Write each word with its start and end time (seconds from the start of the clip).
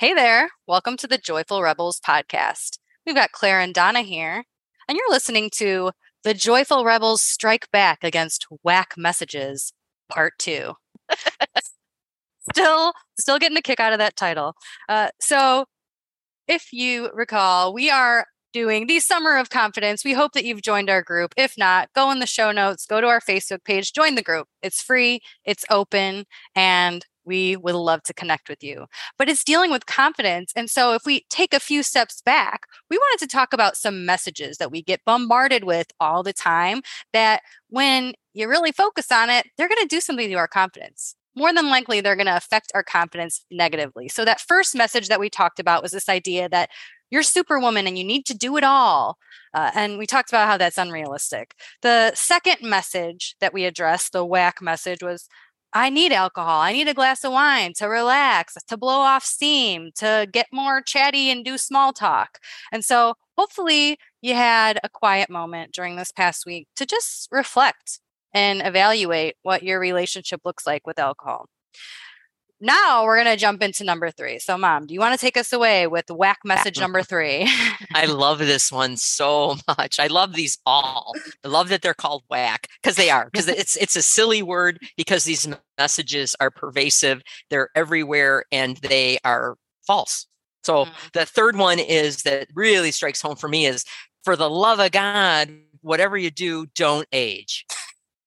Hey 0.00 0.14
there. 0.14 0.50
Welcome 0.68 0.96
to 0.98 1.08
the 1.08 1.18
Joyful 1.18 1.60
Rebels 1.60 1.98
podcast. 1.98 2.78
We've 3.04 3.16
got 3.16 3.32
Claire 3.32 3.58
and 3.58 3.74
Donna 3.74 4.02
here, 4.02 4.44
and 4.86 4.96
you're 4.96 5.10
listening 5.10 5.50
to 5.54 5.90
The 6.22 6.34
Joyful 6.34 6.84
Rebels 6.84 7.20
Strike 7.20 7.68
Back 7.72 8.04
Against 8.04 8.46
Whack 8.62 8.94
Messages, 8.96 9.72
Part 10.08 10.34
2. 10.38 10.74
still, 12.52 12.92
still 13.18 13.40
getting 13.40 13.58
a 13.58 13.60
kick 13.60 13.80
out 13.80 13.92
of 13.92 13.98
that 13.98 14.14
title. 14.14 14.54
Uh, 14.88 15.08
so, 15.20 15.64
if 16.46 16.72
you 16.72 17.10
recall, 17.12 17.74
we 17.74 17.90
are 17.90 18.24
doing 18.52 18.86
the 18.86 19.00
Summer 19.00 19.36
of 19.36 19.50
Confidence. 19.50 20.04
We 20.04 20.12
hope 20.12 20.30
that 20.34 20.44
you've 20.44 20.62
joined 20.62 20.90
our 20.90 21.02
group. 21.02 21.34
If 21.36 21.54
not, 21.58 21.88
go 21.92 22.12
in 22.12 22.20
the 22.20 22.26
show 22.26 22.52
notes, 22.52 22.86
go 22.86 23.00
to 23.00 23.08
our 23.08 23.20
Facebook 23.20 23.64
page, 23.64 23.92
join 23.92 24.14
the 24.14 24.22
group. 24.22 24.46
It's 24.62 24.80
free, 24.80 25.22
it's 25.44 25.64
open, 25.68 26.24
and 26.54 27.04
we 27.28 27.56
would 27.56 27.74
love 27.74 28.02
to 28.04 28.14
connect 28.14 28.48
with 28.48 28.64
you. 28.64 28.86
But 29.18 29.28
it's 29.28 29.44
dealing 29.44 29.70
with 29.70 29.86
confidence. 29.86 30.52
And 30.56 30.68
so, 30.68 30.94
if 30.94 31.02
we 31.06 31.26
take 31.30 31.54
a 31.54 31.60
few 31.60 31.84
steps 31.84 32.22
back, 32.22 32.62
we 32.90 32.96
wanted 32.96 33.24
to 33.24 33.30
talk 33.30 33.52
about 33.52 33.76
some 33.76 34.04
messages 34.04 34.56
that 34.56 34.72
we 34.72 34.82
get 34.82 35.04
bombarded 35.04 35.62
with 35.62 35.88
all 36.00 36.22
the 36.22 36.32
time 36.32 36.82
that 37.12 37.42
when 37.68 38.14
you 38.34 38.48
really 38.48 38.72
focus 38.72 39.12
on 39.12 39.30
it, 39.30 39.46
they're 39.56 39.68
going 39.68 39.82
to 39.82 39.86
do 39.86 40.00
something 40.00 40.28
to 40.28 40.34
our 40.34 40.48
confidence. 40.48 41.14
More 41.36 41.52
than 41.52 41.68
likely, 41.68 42.00
they're 42.00 42.16
going 42.16 42.26
to 42.26 42.36
affect 42.36 42.72
our 42.74 42.82
confidence 42.82 43.44
negatively. 43.50 44.08
So, 44.08 44.24
that 44.24 44.40
first 44.40 44.74
message 44.74 45.08
that 45.08 45.20
we 45.20 45.30
talked 45.30 45.60
about 45.60 45.82
was 45.82 45.92
this 45.92 46.08
idea 46.08 46.48
that 46.48 46.70
you're 47.10 47.22
superwoman 47.22 47.86
and 47.86 47.96
you 47.96 48.04
need 48.04 48.26
to 48.26 48.36
do 48.36 48.56
it 48.56 48.64
all. 48.64 49.18
Uh, 49.54 49.70
and 49.74 49.98
we 49.98 50.06
talked 50.06 50.30
about 50.30 50.46
how 50.46 50.56
that's 50.56 50.78
unrealistic. 50.78 51.54
The 51.82 52.12
second 52.14 52.58
message 52.62 53.34
that 53.40 53.54
we 53.54 53.64
addressed, 53.64 54.12
the 54.12 54.24
whack 54.24 54.60
message, 54.60 55.02
was 55.02 55.28
I 55.78 55.90
need 55.90 56.10
alcohol. 56.10 56.60
I 56.60 56.72
need 56.72 56.88
a 56.88 56.92
glass 56.92 57.22
of 57.22 57.30
wine 57.30 57.72
to 57.74 57.86
relax, 57.86 58.54
to 58.66 58.76
blow 58.76 58.98
off 58.98 59.24
steam, 59.24 59.92
to 59.94 60.26
get 60.32 60.48
more 60.52 60.82
chatty 60.82 61.30
and 61.30 61.44
do 61.44 61.56
small 61.56 61.92
talk. 61.92 62.40
And 62.72 62.84
so 62.84 63.14
hopefully 63.36 63.96
you 64.20 64.34
had 64.34 64.80
a 64.82 64.88
quiet 64.88 65.30
moment 65.30 65.70
during 65.72 65.94
this 65.94 66.10
past 66.10 66.44
week 66.44 66.66
to 66.74 66.84
just 66.84 67.28
reflect 67.30 68.00
and 68.34 68.60
evaluate 68.60 69.36
what 69.44 69.62
your 69.62 69.78
relationship 69.78 70.40
looks 70.44 70.66
like 70.66 70.84
with 70.84 70.98
alcohol 70.98 71.46
now 72.60 73.04
we're 73.04 73.22
going 73.22 73.34
to 73.34 73.40
jump 73.40 73.62
into 73.62 73.84
number 73.84 74.10
three. 74.10 74.38
So, 74.38 74.58
mom, 74.58 74.86
do 74.86 74.94
you 74.94 75.00
want 75.00 75.18
to 75.18 75.24
take 75.24 75.36
us 75.36 75.52
away 75.52 75.86
with 75.86 76.10
whack 76.10 76.38
message 76.44 76.80
number 76.80 77.02
three? 77.02 77.48
I 77.94 78.04
love 78.08 78.38
this 78.38 78.72
one 78.72 78.96
so 78.96 79.56
much. 79.68 80.00
I 80.00 80.08
love 80.08 80.34
these 80.34 80.58
all. 80.66 81.14
I 81.44 81.48
love 81.48 81.68
that 81.68 81.82
they're 81.82 81.94
called 81.94 82.24
whack 82.28 82.66
because 82.82 82.96
they 82.96 83.10
are, 83.10 83.26
because 83.26 83.48
it's 83.48 83.76
it's 83.76 83.96
a 83.96 84.02
silly 84.02 84.42
word 84.42 84.80
because 84.96 85.24
these 85.24 85.48
messages 85.78 86.34
are 86.40 86.50
pervasive, 86.50 87.22
they're 87.50 87.70
everywhere, 87.74 88.44
and 88.50 88.76
they 88.78 89.18
are 89.24 89.56
false. 89.86 90.26
So, 90.64 90.84
mm-hmm. 90.84 91.08
the 91.12 91.26
third 91.26 91.56
one 91.56 91.78
is 91.78 92.22
that 92.22 92.48
really 92.54 92.90
strikes 92.90 93.22
home 93.22 93.36
for 93.36 93.48
me 93.48 93.66
is 93.66 93.84
for 94.24 94.36
the 94.36 94.50
love 94.50 94.80
of 94.80 94.90
God, 94.90 95.50
whatever 95.82 96.18
you 96.18 96.30
do, 96.30 96.66
don't 96.74 97.06
age. 97.12 97.64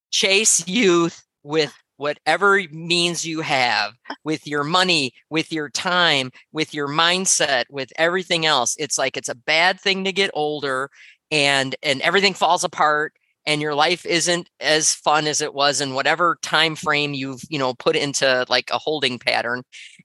Chase 0.09 0.67
youth 0.67 1.23
with 1.43 1.73
whatever 2.01 2.59
means 2.71 3.23
you 3.23 3.41
have 3.41 3.93
with 4.23 4.47
your 4.47 4.63
money, 4.63 5.13
with 5.29 5.53
your 5.53 5.69
time, 5.69 6.31
with 6.51 6.73
your 6.73 6.87
mindset, 6.87 7.65
with 7.69 7.93
everything 7.95 8.43
else. 8.43 8.75
It's 8.79 8.97
like 8.97 9.17
it's 9.17 9.29
a 9.29 9.35
bad 9.35 9.79
thing 9.79 10.03
to 10.05 10.11
get 10.11 10.31
older 10.33 10.89
and 11.29 11.75
and 11.83 12.01
everything 12.01 12.33
falls 12.33 12.63
apart 12.63 13.13
and 13.45 13.61
your 13.61 13.75
life 13.75 14.03
isn't 14.07 14.49
as 14.59 14.95
fun 14.95 15.27
as 15.27 15.41
it 15.41 15.53
was 15.53 15.79
in 15.79 15.93
whatever 15.93 16.39
time 16.41 16.75
frame 16.75 17.13
you've, 17.13 17.43
you 17.49 17.59
know, 17.59 17.75
put 17.75 17.95
into 17.95 18.47
like 18.49 18.71
a 18.71 18.79
holding 18.79 19.19
pattern. 19.19 19.61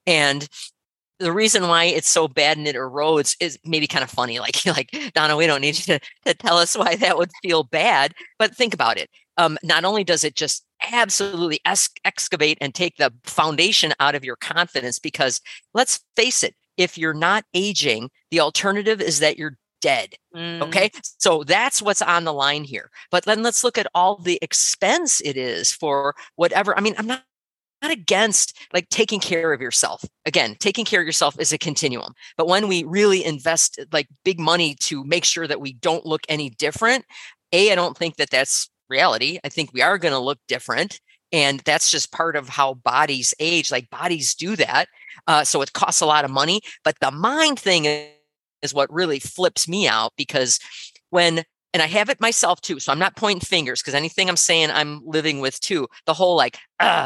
And 0.06 0.46
the 1.18 1.32
reason 1.32 1.66
why 1.66 1.84
it's 1.84 2.10
so 2.10 2.28
bad 2.28 2.58
and 2.58 2.68
it 2.68 2.76
erodes 2.76 3.36
is 3.40 3.58
maybe 3.64 3.86
kind 3.86 4.04
of 4.04 4.10
funny. 4.10 4.38
Like, 4.46 4.66
like 4.66 4.90
Donna, 5.14 5.34
we 5.34 5.46
don't 5.46 5.62
need 5.62 5.78
you 5.78 5.98
to, 5.98 6.00
to 6.26 6.34
tell 6.34 6.58
us 6.58 6.76
why 6.76 6.96
that 6.96 7.16
would 7.16 7.30
feel 7.42 7.62
bad, 7.62 8.12
but 8.38 8.54
think 8.54 8.74
about 8.74 8.98
it. 8.98 9.08
Um, 9.38 9.56
not 9.62 9.84
only 9.86 10.04
does 10.04 10.24
it 10.24 10.34
just 10.34 10.65
absolutely 10.82 11.60
excavate 12.04 12.58
and 12.60 12.74
take 12.74 12.96
the 12.96 13.12
foundation 13.24 13.92
out 14.00 14.14
of 14.14 14.24
your 14.24 14.36
confidence, 14.36 14.98
because 14.98 15.40
let's 15.74 16.00
face 16.16 16.42
it, 16.42 16.54
if 16.76 16.98
you're 16.98 17.14
not 17.14 17.44
aging, 17.54 18.10
the 18.30 18.40
alternative 18.40 19.00
is 19.00 19.20
that 19.20 19.38
you're 19.38 19.56
dead. 19.80 20.14
Mm. 20.34 20.62
Okay. 20.62 20.90
So 21.18 21.44
that's 21.44 21.80
what's 21.80 22.02
on 22.02 22.24
the 22.24 22.32
line 22.32 22.64
here. 22.64 22.90
But 23.10 23.24
then 23.24 23.42
let's 23.42 23.62
look 23.62 23.78
at 23.78 23.86
all 23.94 24.16
the 24.16 24.38
expense 24.42 25.20
it 25.20 25.36
is 25.36 25.72
for 25.72 26.14
whatever. 26.36 26.76
I 26.76 26.80
mean, 26.80 26.94
I'm 26.98 27.06
not 27.06 27.22
not 27.82 27.90
against 27.90 28.56
like 28.72 28.88
taking 28.88 29.20
care 29.20 29.52
of 29.52 29.60
yourself. 29.60 30.04
Again, 30.24 30.56
taking 30.58 30.84
care 30.84 31.00
of 31.00 31.06
yourself 31.06 31.38
is 31.38 31.52
a 31.52 31.58
continuum. 31.58 32.14
But 32.36 32.48
when 32.48 32.68
we 32.68 32.84
really 32.84 33.24
invest 33.24 33.78
like 33.92 34.08
big 34.24 34.40
money 34.40 34.74
to 34.80 35.04
make 35.04 35.24
sure 35.24 35.46
that 35.46 35.60
we 35.60 35.74
don't 35.74 36.06
look 36.06 36.22
any 36.28 36.50
different, 36.50 37.04
A, 37.52 37.72
I 37.72 37.74
don't 37.74 37.96
think 37.96 38.16
that 38.16 38.30
that's 38.30 38.70
reality. 38.88 39.38
I 39.44 39.48
think 39.48 39.72
we 39.72 39.82
are 39.82 39.98
going 39.98 40.12
to 40.12 40.18
look 40.18 40.38
different. 40.48 41.00
And 41.32 41.60
that's 41.60 41.90
just 41.90 42.12
part 42.12 42.36
of 42.36 42.48
how 42.48 42.74
bodies 42.74 43.34
age. 43.40 43.70
Like 43.70 43.90
bodies 43.90 44.34
do 44.34 44.56
that. 44.56 44.86
Uh, 45.26 45.44
so 45.44 45.60
it 45.62 45.72
costs 45.72 46.00
a 46.00 46.06
lot 46.06 46.24
of 46.24 46.30
money. 46.30 46.60
But 46.84 46.96
the 47.00 47.10
mind 47.10 47.58
thing 47.58 47.86
is 48.62 48.72
what 48.72 48.92
really 48.92 49.18
flips 49.18 49.68
me 49.68 49.88
out 49.88 50.12
because 50.16 50.60
when 51.10 51.44
and 51.74 51.82
I 51.82 51.88
have 51.88 52.08
it 52.08 52.22
myself 52.22 52.62
too. 52.62 52.80
So 52.80 52.90
I'm 52.90 52.98
not 52.98 53.16
pointing 53.16 53.40
fingers 53.40 53.82
because 53.82 53.92
anything 53.92 54.30
I'm 54.30 54.36
saying 54.36 54.70
I'm 54.70 55.02
living 55.04 55.40
with 55.40 55.60
too. 55.60 55.88
The 56.06 56.14
whole 56.14 56.34
like, 56.34 56.58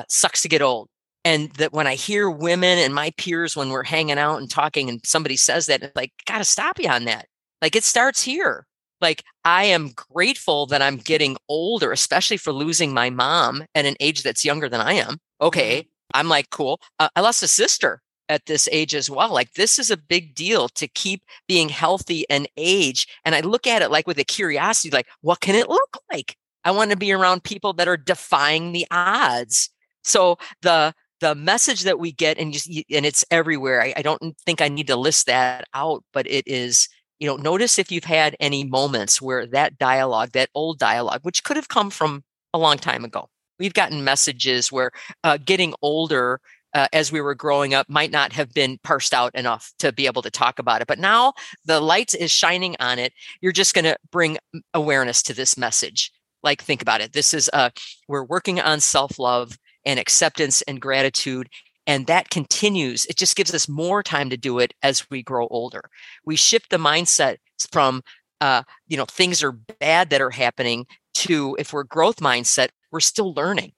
sucks 0.09 0.43
to 0.43 0.49
get 0.49 0.63
old. 0.63 0.89
And 1.25 1.51
that 1.55 1.73
when 1.73 1.89
I 1.89 1.97
hear 1.97 2.31
women 2.31 2.79
and 2.79 2.95
my 2.95 3.11
peers 3.19 3.57
when 3.57 3.71
we're 3.71 3.83
hanging 3.83 4.17
out 4.17 4.39
and 4.39 4.49
talking 4.49 4.89
and 4.89 5.01
somebody 5.05 5.37
says 5.37 5.67
that, 5.67 5.83
it's 5.83 5.97
like, 5.97 6.13
gotta 6.25 6.45
stop 6.45 6.79
you 6.79 6.89
on 6.89 7.05
that. 7.07 7.27
Like 7.61 7.75
it 7.75 7.83
starts 7.83 8.23
here. 8.23 8.65
Like 9.01 9.25
I 9.45 9.65
am 9.65 9.93
grateful 10.13 10.67
that 10.67 10.83
I'm 10.83 10.97
getting 10.97 11.37
older, 11.49 11.93
especially 11.93 12.37
for 12.37 12.53
losing 12.53 12.93
my 12.93 13.11
mom 13.11 13.65
at 13.75 13.87
an 13.87 13.97
age 14.01 14.23
that's 14.23 14.45
younger 14.45 14.69
than 14.69 14.81
I 14.81 14.95
am. 14.95 15.19
Okay. 15.41 15.81
Mm-hmm. 15.81 15.89
I'm 16.13 16.29
like, 16.29 16.51
cool. 16.51 16.81
Uh, 16.99 17.09
I 17.15 17.21
lost 17.21 17.43
a 17.43 17.49
sister 17.49 18.03
at 18.29 18.47
this 18.47 18.69
age 18.73 18.95
as 18.95 19.11
well. 19.11 19.33
Like 19.33 19.53
this 19.55 19.79
is 19.79 19.91
a 19.91 19.97
big 19.97 20.35
deal 20.35 20.69
to 20.71 20.89
keep 20.89 21.23
being 21.49 21.69
healthy 21.69 22.25
and 22.31 22.49
age. 22.57 23.07
And 23.25 23.35
I 23.35 23.41
look 23.41 23.67
at 23.67 23.83
it 23.83 23.91
like 23.91 24.07
with 24.07 24.19
a 24.19 24.25
curiosity, 24.25 24.91
like, 24.91 25.09
what 25.21 25.41
can 25.41 25.55
it 25.55 25.69
look 25.69 25.99
like? 26.11 26.37
I 26.65 26.71
want 26.71 26.91
to 26.91 26.97
be 26.97 27.13
around 27.13 27.43
people 27.43 27.73
that 27.75 27.89
are 27.89 27.97
defying 27.97 28.73
the 28.73 28.87
odds. 28.91 29.71
So 30.05 30.39
the 30.63 30.95
the 31.21 31.35
message 31.35 31.83
that 31.83 31.99
we 31.99 32.13
get 32.13 32.39
and 32.39 32.53
just 32.53 32.67
and 32.69 33.07
it's 33.07 33.25
everywhere. 33.31 33.83
I, 33.83 33.93
I 33.97 34.03
don't 34.03 34.37
think 34.47 34.61
I 34.61 34.69
need 34.69 34.87
to 34.87 34.97
list 34.97 35.27
that 35.27 35.67
out, 35.75 36.03
but 36.13 36.27
it 36.27 36.45
is 36.47 36.89
you 37.21 37.27
know 37.27 37.37
notice 37.37 37.79
if 37.79 37.93
you've 37.93 38.05
had 38.05 38.37
any 38.41 38.65
moments 38.65 39.23
where 39.23 39.47
that 39.47 39.79
dialogue 39.79 40.31
that 40.33 40.51
old 40.55 40.79
dialogue 40.79 41.21
which 41.23 41.45
could 41.45 41.57
have 41.57 41.69
come 41.69 41.91
from 41.91 42.25
a 42.53 42.59
long 42.59 42.77
time 42.77 43.05
ago 43.05 43.29
we've 43.59 43.75
gotten 43.75 44.03
messages 44.03 44.73
where 44.73 44.91
uh, 45.23 45.37
getting 45.37 45.75
older 45.83 46.41
uh, 46.75 46.89
as 46.93 47.11
we 47.11 47.21
were 47.21 47.35
growing 47.35 47.75
up 47.75 47.89
might 47.89 48.11
not 48.11 48.33
have 48.33 48.53
been 48.53 48.79
parsed 48.83 49.15
out 49.15 49.35
enough 49.35 49.73
to 49.79 49.93
be 49.93 50.07
able 50.07 50.23
to 50.23 50.31
talk 50.31 50.59
about 50.59 50.81
it. 50.81 50.87
But 50.87 50.99
now 50.99 51.33
the 51.65 51.81
light 51.81 52.15
is 52.15 52.31
shining 52.31 52.77
on 52.81 52.99
it. 52.99 53.13
You're 53.41 53.53
just 53.53 53.75
going 53.75 53.85
to 53.85 53.97
bring 54.11 54.39
awareness 54.75 55.23
to 55.25 55.35
this 55.35 55.57
message. 55.57 56.13
Like, 56.43 56.63
think 56.63 56.81
about 56.81 57.01
it. 57.01 57.13
This 57.13 57.35
is 57.35 57.51
uh, 57.53 57.71
we're 58.09 58.25
working 58.25 58.61
on 58.61 58.81
self 58.81 59.19
love 59.19 59.59
and 59.85 59.99
acceptance 59.99 60.63
and 60.63 60.81
gratitude. 60.81 61.49
And 61.91 62.07
that 62.07 62.31
continues. 62.31 63.05
It 63.07 63.17
just 63.17 63.35
gives 63.35 63.53
us 63.53 63.69
more 63.69 64.01
time 64.01 64.31
to 64.31 64.37
do 64.37 64.61
it 64.61 64.73
as 64.81 65.11
we 65.11 65.25
grow 65.25 65.49
older. 65.49 65.83
We 66.25 66.37
shift 66.37 66.71
the 66.71 66.77
mindset 66.77 67.39
from, 67.73 68.05
uh, 68.41 68.63
you 68.87 68.97
know, 68.97 69.07
things 69.07 69.43
are 69.43 69.51
bad 69.51 70.11
that 70.11 70.21
are 70.21 70.31
happening 70.31 70.87
to 71.15 71.57
if 71.59 71.73
we're 71.73 71.83
growth 71.83 72.19
mindset, 72.19 72.69
we're 72.93 73.01
still 73.01 73.35
learning 73.35 73.73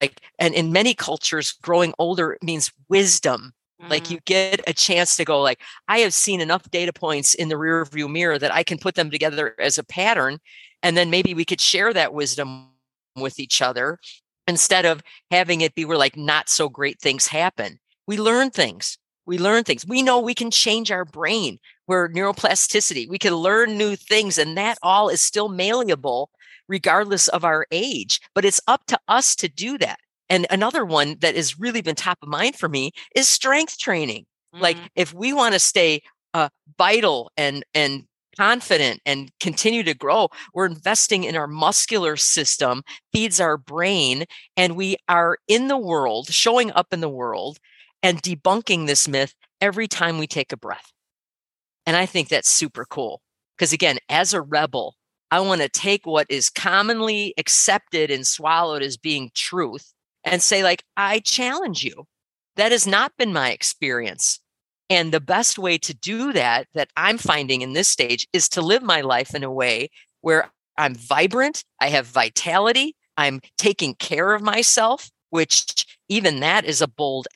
like 0.00 0.20
and 0.38 0.54
in 0.54 0.72
many 0.72 0.92
cultures 0.92 1.52
growing 1.62 1.94
older 1.98 2.36
means 2.42 2.72
wisdom 2.88 3.52
mm. 3.80 3.90
like 3.90 4.10
you 4.10 4.18
get 4.24 4.60
a 4.66 4.72
chance 4.72 5.16
to 5.16 5.24
go 5.24 5.40
like 5.40 5.60
i 5.86 5.98
have 5.98 6.14
seen 6.14 6.40
enough 6.40 6.68
data 6.70 6.92
points 6.92 7.34
in 7.34 7.48
the 7.48 7.58
rear 7.58 7.84
view 7.84 8.08
mirror 8.08 8.38
that 8.38 8.52
i 8.54 8.62
can 8.62 8.78
put 8.78 8.94
them 8.94 9.10
together 9.10 9.54
as 9.60 9.78
a 9.78 9.84
pattern 9.84 10.38
and 10.82 10.96
then 10.96 11.10
maybe 11.10 11.34
we 11.34 11.44
could 11.44 11.60
share 11.60 11.92
that 11.92 12.14
wisdom 12.14 12.68
with 13.16 13.38
each 13.38 13.60
other 13.60 13.98
instead 14.46 14.84
of 14.84 15.02
having 15.30 15.60
it 15.60 15.74
be 15.74 15.84
where 15.84 15.98
like 15.98 16.16
not 16.16 16.48
so 16.48 16.68
great 16.68 17.00
things 17.00 17.26
happen 17.26 17.78
we 18.06 18.16
learn 18.16 18.50
things 18.50 18.98
we 19.26 19.38
learn 19.38 19.64
things 19.64 19.86
we 19.86 20.02
know 20.02 20.20
we 20.20 20.34
can 20.34 20.50
change 20.50 20.90
our 20.90 21.04
brain 21.04 21.58
we're 21.86 22.08
neuroplasticity 22.08 23.08
we 23.08 23.18
can 23.18 23.34
learn 23.34 23.76
new 23.76 23.96
things 23.96 24.38
and 24.38 24.56
that 24.56 24.78
all 24.82 25.08
is 25.08 25.20
still 25.20 25.48
malleable 25.48 26.30
regardless 26.68 27.28
of 27.28 27.44
our 27.44 27.66
age. 27.70 28.20
But 28.34 28.44
it's 28.44 28.60
up 28.66 28.86
to 28.86 28.98
us 29.08 29.34
to 29.36 29.48
do 29.48 29.78
that. 29.78 29.98
And 30.28 30.46
another 30.50 30.84
one 30.84 31.16
that 31.20 31.36
has 31.36 31.58
really 31.58 31.82
been 31.82 31.94
top 31.94 32.18
of 32.22 32.28
mind 32.28 32.56
for 32.56 32.68
me 32.68 32.92
is 33.14 33.28
strength 33.28 33.78
training. 33.78 34.26
Mm-hmm. 34.54 34.62
Like 34.62 34.76
if 34.94 35.14
we 35.14 35.32
want 35.32 35.54
to 35.54 35.60
stay 35.60 36.02
uh, 36.34 36.48
vital 36.76 37.30
and 37.36 37.64
and 37.74 38.04
confident 38.38 39.00
and 39.06 39.30
continue 39.40 39.82
to 39.82 39.94
grow, 39.94 40.28
we're 40.54 40.66
investing 40.66 41.24
in 41.24 41.36
our 41.36 41.46
muscular 41.46 42.16
system, 42.16 42.82
feeds 43.12 43.40
our 43.40 43.56
brain, 43.56 44.24
and 44.56 44.76
we 44.76 44.96
are 45.08 45.38
in 45.48 45.68
the 45.68 45.78
world, 45.78 46.32
showing 46.32 46.70
up 46.72 46.92
in 46.92 47.00
the 47.00 47.08
world 47.08 47.58
and 48.02 48.22
debunking 48.22 48.86
this 48.86 49.08
myth 49.08 49.34
every 49.60 49.88
time 49.88 50.18
we 50.18 50.26
take 50.26 50.52
a 50.52 50.56
breath. 50.56 50.92
And 51.86 51.96
I 51.96 52.06
think 52.06 52.28
that's 52.28 52.48
super 52.48 52.84
cool. 52.84 53.22
Because 53.56 53.72
again, 53.72 53.98
as 54.08 54.34
a 54.34 54.42
rebel, 54.42 54.96
I 55.30 55.40
want 55.40 55.60
to 55.62 55.68
take 55.68 56.06
what 56.06 56.26
is 56.28 56.50
commonly 56.50 57.34
accepted 57.38 58.10
and 58.10 58.26
swallowed 58.26 58.82
as 58.82 58.96
being 58.96 59.30
truth 59.34 59.92
and 60.24 60.42
say, 60.42 60.62
like, 60.62 60.84
I 60.96 61.20
challenge 61.20 61.82
you. 61.82 62.06
That 62.56 62.72
has 62.72 62.86
not 62.86 63.12
been 63.16 63.32
my 63.32 63.50
experience. 63.50 64.40
And 64.88 65.12
the 65.12 65.20
best 65.20 65.58
way 65.58 65.78
to 65.78 65.94
do 65.94 66.32
that, 66.32 66.68
that 66.74 66.90
I'm 66.96 67.18
finding 67.18 67.62
in 67.62 67.72
this 67.72 67.88
stage, 67.88 68.26
is 68.32 68.48
to 68.50 68.62
live 68.62 68.82
my 68.82 69.00
life 69.00 69.34
in 69.34 69.42
a 69.42 69.50
way 69.50 69.90
where 70.20 70.50
I'm 70.78 70.94
vibrant, 70.94 71.64
I 71.80 71.88
have 71.88 72.06
vitality, 72.06 72.94
I'm 73.16 73.40
taking 73.58 73.94
care 73.94 74.34
of 74.34 74.42
myself, 74.42 75.10
which 75.30 75.86
even 76.08 76.40
that 76.40 76.64
is 76.64 76.80
a 76.80 76.88
bold 76.88 77.26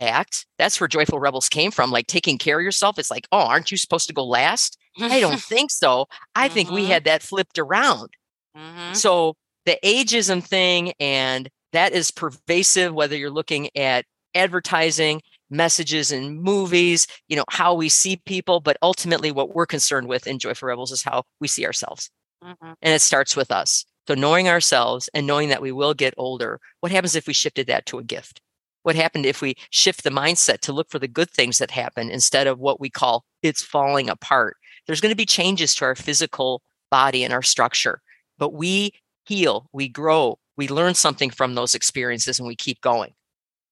act. 0.00 0.46
That's 0.58 0.80
where 0.80 0.88
Joyful 0.88 1.18
Rebels 1.18 1.48
came 1.48 1.70
from. 1.70 1.90
Like 1.90 2.06
taking 2.06 2.38
care 2.38 2.58
of 2.58 2.64
yourself. 2.64 2.98
It's 2.98 3.10
like, 3.10 3.26
oh, 3.32 3.40
aren't 3.40 3.70
you 3.70 3.76
supposed 3.76 4.06
to 4.08 4.14
go 4.14 4.24
last? 4.24 4.78
I 5.00 5.20
don't 5.20 5.40
think 5.40 5.70
so. 5.70 6.06
I 6.34 6.46
mm-hmm. 6.46 6.54
think 6.54 6.70
we 6.70 6.82
mm-hmm. 6.82 6.92
had 6.92 7.04
that 7.04 7.22
flipped 7.22 7.58
around. 7.58 8.10
Mm-hmm. 8.56 8.94
So 8.94 9.34
the 9.66 9.78
ageism 9.84 10.42
thing, 10.42 10.92
and 10.98 11.48
that 11.72 11.92
is 11.92 12.10
pervasive, 12.10 12.94
whether 12.94 13.16
you're 13.16 13.30
looking 13.30 13.68
at 13.76 14.04
advertising, 14.34 15.22
messages 15.50 16.12
in 16.12 16.40
movies, 16.40 17.06
you 17.28 17.36
know, 17.36 17.44
how 17.48 17.74
we 17.74 17.88
see 17.88 18.16
people, 18.26 18.60
but 18.60 18.76
ultimately 18.82 19.30
what 19.30 19.54
we're 19.54 19.66
concerned 19.66 20.08
with 20.08 20.26
in 20.26 20.38
Joyful 20.38 20.68
Rebels 20.68 20.92
is 20.92 21.02
how 21.02 21.24
we 21.40 21.48
see 21.48 21.66
ourselves. 21.66 22.10
Mm-hmm. 22.44 22.72
And 22.82 22.94
it 22.94 23.00
starts 23.00 23.36
with 23.36 23.50
us. 23.50 23.84
So 24.06 24.14
knowing 24.14 24.48
ourselves 24.48 25.08
and 25.12 25.26
knowing 25.26 25.50
that 25.50 25.62
we 25.62 25.72
will 25.72 25.94
get 25.94 26.14
older, 26.16 26.60
what 26.80 26.92
happens 26.92 27.14
if 27.14 27.26
we 27.26 27.34
shifted 27.34 27.66
that 27.66 27.86
to 27.86 27.98
a 27.98 28.04
gift? 28.04 28.40
What 28.82 28.96
happened 28.96 29.26
if 29.26 29.42
we 29.42 29.54
shift 29.70 30.02
the 30.02 30.10
mindset 30.10 30.60
to 30.60 30.72
look 30.72 30.88
for 30.88 30.98
the 30.98 31.08
good 31.08 31.30
things 31.30 31.58
that 31.58 31.70
happen 31.70 32.10
instead 32.10 32.46
of 32.46 32.58
what 32.58 32.80
we 32.80 32.88
call 32.88 33.24
it's 33.42 33.62
falling 33.62 34.08
apart? 34.08 34.56
There's 34.86 35.02
going 35.02 35.12
to 35.12 35.16
be 35.16 35.26
changes 35.26 35.74
to 35.74 35.84
our 35.84 35.94
physical 35.94 36.62
body 36.90 37.22
and 37.22 37.34
our 37.34 37.42
structure, 37.42 38.00
but 38.38 38.54
we 38.54 38.92
heal, 39.26 39.68
we 39.72 39.88
grow, 39.88 40.38
we 40.56 40.68
learn 40.68 40.94
something 40.94 41.28
from 41.28 41.54
those 41.54 41.74
experiences 41.74 42.38
and 42.38 42.48
we 42.48 42.56
keep 42.56 42.80
going. 42.80 43.12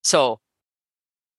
So 0.02 0.40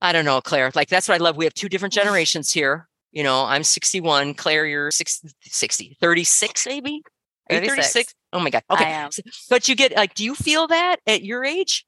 I 0.02 0.12
don't 0.12 0.26
know, 0.26 0.42
Claire, 0.42 0.72
like 0.76 0.90
that's 0.90 1.08
what 1.08 1.16
I 1.16 1.24
love. 1.24 1.38
We 1.38 1.46
have 1.46 1.54
two 1.54 1.70
different 1.70 1.94
generations 1.94 2.52
here. 2.52 2.88
You 3.12 3.24
know, 3.24 3.46
I'm 3.46 3.64
61, 3.64 4.36
Claire, 4.36 4.66
you're 4.66 4.92
60, 4.92 5.30
60 5.42 5.98
36 6.00 6.68
maybe? 6.68 7.02
36. 7.50 7.94
36? 7.94 8.14
Oh 8.34 8.40
my 8.40 8.50
God. 8.50 8.64
Okay. 8.70 9.08
But 9.50 9.68
you 9.68 9.76
get 9.76 9.96
like, 9.96 10.14
do 10.14 10.24
you 10.24 10.36
feel 10.36 10.68
that 10.68 10.98
at 11.08 11.24
your 11.24 11.44
age? 11.44 11.86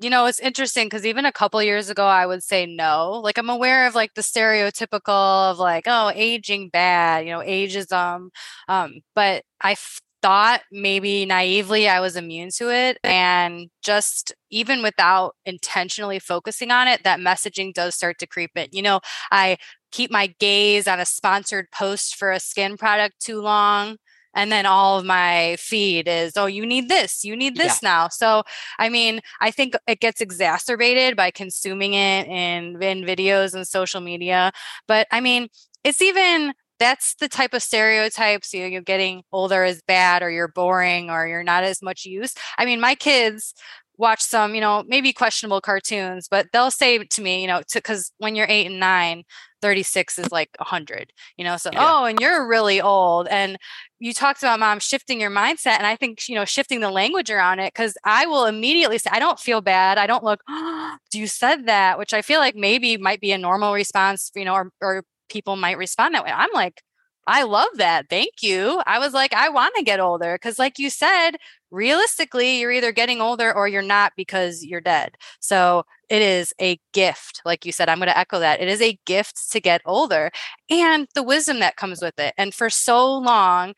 You 0.00 0.10
know, 0.10 0.26
it's 0.26 0.40
interesting 0.40 0.86
because 0.86 1.06
even 1.06 1.24
a 1.24 1.32
couple 1.32 1.62
years 1.62 1.88
ago, 1.88 2.04
I 2.04 2.26
would 2.26 2.42
say 2.42 2.66
no. 2.66 3.20
Like, 3.22 3.38
I'm 3.38 3.48
aware 3.48 3.86
of 3.86 3.94
like 3.94 4.14
the 4.14 4.22
stereotypical 4.22 5.52
of 5.52 5.58
like, 5.58 5.84
oh, 5.86 6.10
aging 6.14 6.70
bad, 6.70 7.24
you 7.24 7.32
know, 7.32 7.38
ageism. 7.38 8.30
Um, 8.66 9.00
but 9.14 9.44
I 9.60 9.72
f- 9.72 10.00
thought 10.24 10.62
maybe 10.72 11.26
naively 11.26 11.86
I 11.86 12.00
was 12.00 12.16
immune 12.16 12.48
to 12.56 12.70
it. 12.70 12.96
And 13.04 13.68
just 13.82 14.34
even 14.50 14.82
without 14.82 15.34
intentionally 15.44 16.18
focusing 16.18 16.70
on 16.70 16.88
it, 16.88 17.04
that 17.04 17.20
messaging 17.20 17.74
does 17.74 17.94
start 17.94 18.18
to 18.20 18.26
creep 18.26 18.52
in. 18.54 18.68
You 18.72 18.80
know, 18.80 19.00
I 19.30 19.58
keep 19.92 20.10
my 20.10 20.34
gaze 20.40 20.88
on 20.88 20.98
a 20.98 21.04
sponsored 21.04 21.70
post 21.72 22.16
for 22.16 22.32
a 22.32 22.40
skin 22.40 22.78
product 22.78 23.20
too 23.20 23.42
long 23.42 23.98
and 24.34 24.50
then 24.50 24.64
all 24.64 24.98
of 24.98 25.04
my 25.04 25.56
feed 25.60 26.08
is 26.08 26.32
oh 26.36 26.46
you 26.46 26.66
need 26.66 26.88
this 26.88 27.22
you 27.22 27.36
need 27.36 27.54
this 27.54 27.80
yeah. 27.80 27.88
now 27.88 28.08
so 28.08 28.42
i 28.80 28.88
mean 28.88 29.20
i 29.40 29.52
think 29.52 29.74
it 29.86 30.00
gets 30.00 30.20
exacerbated 30.20 31.14
by 31.14 31.30
consuming 31.30 31.94
it 31.94 32.26
in 32.26 32.82
in 32.82 33.04
videos 33.04 33.54
and 33.54 33.68
social 33.68 34.00
media 34.00 34.50
but 34.88 35.06
i 35.12 35.20
mean 35.20 35.46
it's 35.84 36.02
even 36.02 36.52
that's 36.84 37.14
the 37.14 37.28
type 37.28 37.54
of 37.54 37.62
stereotypes 37.62 38.52
you 38.52 38.60
know, 38.60 38.66
you're 38.66 38.82
getting 38.82 39.22
older 39.32 39.64
is 39.64 39.80
bad 39.86 40.22
or 40.22 40.30
you're 40.30 40.48
boring 40.48 41.10
or 41.10 41.26
you're 41.26 41.42
not 41.42 41.64
as 41.64 41.80
much 41.82 42.04
use 42.04 42.34
i 42.58 42.64
mean 42.64 42.80
my 42.80 42.94
kids 42.94 43.54
watch 43.96 44.20
some, 44.22 44.54
you 44.54 44.60
know, 44.60 44.84
maybe 44.86 45.12
questionable 45.12 45.60
cartoons, 45.60 46.28
but 46.28 46.48
they'll 46.52 46.70
say 46.70 46.98
to 46.98 47.22
me, 47.22 47.42
you 47.42 47.46
know, 47.46 47.62
because 47.72 48.12
when 48.18 48.34
you're 48.34 48.46
eight 48.48 48.66
and 48.66 48.80
nine, 48.80 49.24
36 49.62 50.18
is 50.18 50.30
like 50.30 50.50
100, 50.58 51.12
you 51.36 51.44
know, 51.44 51.56
so, 51.56 51.70
yeah. 51.72 51.80
oh, 51.80 52.04
and 52.04 52.20
you're 52.20 52.46
really 52.46 52.80
old. 52.80 53.28
And 53.28 53.56
you 53.98 54.12
talked 54.12 54.42
about 54.42 54.60
mom 54.60 54.78
shifting 54.78 55.20
your 55.20 55.30
mindset. 55.30 55.78
And 55.78 55.86
I 55.86 55.96
think, 55.96 56.28
you 56.28 56.34
know, 56.34 56.44
shifting 56.44 56.80
the 56.80 56.90
language 56.90 57.30
around 57.30 57.60
it, 57.60 57.72
because 57.72 57.96
I 58.04 58.26
will 58.26 58.44
immediately 58.44 58.98
say, 58.98 59.10
I 59.12 59.18
don't 59.18 59.38
feel 59.38 59.60
bad. 59.60 59.96
I 59.96 60.06
don't 60.06 60.24
look, 60.24 60.40
oh, 60.48 60.96
you 61.12 61.26
said 61.26 61.66
that, 61.66 61.98
which 61.98 62.12
I 62.12 62.20
feel 62.20 62.40
like 62.40 62.56
maybe 62.56 62.96
might 62.96 63.20
be 63.20 63.32
a 63.32 63.38
normal 63.38 63.72
response, 63.72 64.30
you 64.34 64.44
know, 64.44 64.54
or, 64.54 64.70
or 64.82 65.04
people 65.28 65.56
might 65.56 65.78
respond 65.78 66.14
that 66.14 66.24
way. 66.24 66.30
I'm 66.30 66.52
like, 66.52 66.82
I 67.26 67.44
love 67.44 67.70
that. 67.76 68.06
Thank 68.10 68.42
you. 68.42 68.82
I 68.86 68.98
was 68.98 69.14
like, 69.14 69.32
I 69.32 69.48
want 69.48 69.74
to 69.76 69.82
get 69.82 70.00
older 70.00 70.34
because, 70.34 70.58
like 70.58 70.78
you 70.78 70.90
said, 70.90 71.32
realistically, 71.70 72.60
you're 72.60 72.70
either 72.70 72.92
getting 72.92 73.20
older 73.20 73.52
or 73.52 73.66
you're 73.66 73.82
not 73.82 74.12
because 74.16 74.62
you're 74.62 74.80
dead. 74.80 75.16
So 75.40 75.84
it 76.10 76.20
is 76.20 76.52
a 76.60 76.78
gift. 76.92 77.40
Like 77.44 77.64
you 77.64 77.72
said, 77.72 77.88
I'm 77.88 77.98
going 77.98 78.08
to 78.08 78.18
echo 78.18 78.40
that. 78.40 78.60
It 78.60 78.68
is 78.68 78.82
a 78.82 78.98
gift 79.06 79.50
to 79.52 79.60
get 79.60 79.80
older 79.86 80.30
and 80.68 81.08
the 81.14 81.22
wisdom 81.22 81.60
that 81.60 81.76
comes 81.76 82.02
with 82.02 82.18
it. 82.18 82.34
And 82.36 82.54
for 82.54 82.68
so 82.68 83.16
long, 83.16 83.74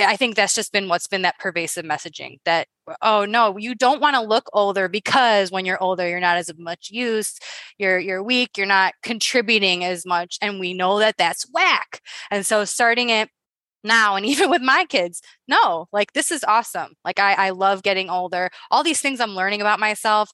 I 0.00 0.16
think 0.16 0.36
that's 0.36 0.54
just 0.54 0.72
been 0.72 0.88
what's 0.88 1.06
been 1.06 1.22
that 1.22 1.38
pervasive 1.38 1.84
messaging 1.84 2.38
that, 2.44 2.68
oh 3.02 3.24
no, 3.24 3.56
you 3.56 3.74
don't 3.74 4.00
want 4.00 4.16
to 4.16 4.22
look 4.22 4.48
older 4.52 4.88
because 4.88 5.50
when 5.50 5.64
you're 5.64 5.82
older, 5.82 6.08
you're 6.08 6.20
not 6.20 6.36
as 6.36 6.50
much 6.58 6.90
use, 6.90 7.38
you're, 7.78 7.98
you're 7.98 8.22
weak, 8.22 8.56
you're 8.56 8.66
not 8.66 8.94
contributing 9.02 9.84
as 9.84 10.04
much. 10.06 10.38
And 10.42 10.60
we 10.60 10.74
know 10.74 10.98
that 10.98 11.16
that's 11.16 11.46
whack. 11.52 12.00
And 12.30 12.46
so 12.46 12.64
starting 12.64 13.10
it 13.10 13.28
now 13.84 14.16
and 14.16 14.26
even 14.26 14.50
with 14.50 14.62
my 14.62 14.84
kids 14.84 15.22
no 15.48 15.86
like 15.92 16.12
this 16.12 16.30
is 16.30 16.44
awesome 16.44 16.92
like 17.04 17.18
I, 17.18 17.32
I 17.34 17.50
love 17.50 17.82
getting 17.82 18.10
older 18.10 18.50
all 18.70 18.82
these 18.82 19.00
things 19.00 19.20
i'm 19.20 19.34
learning 19.34 19.60
about 19.60 19.80
myself 19.80 20.30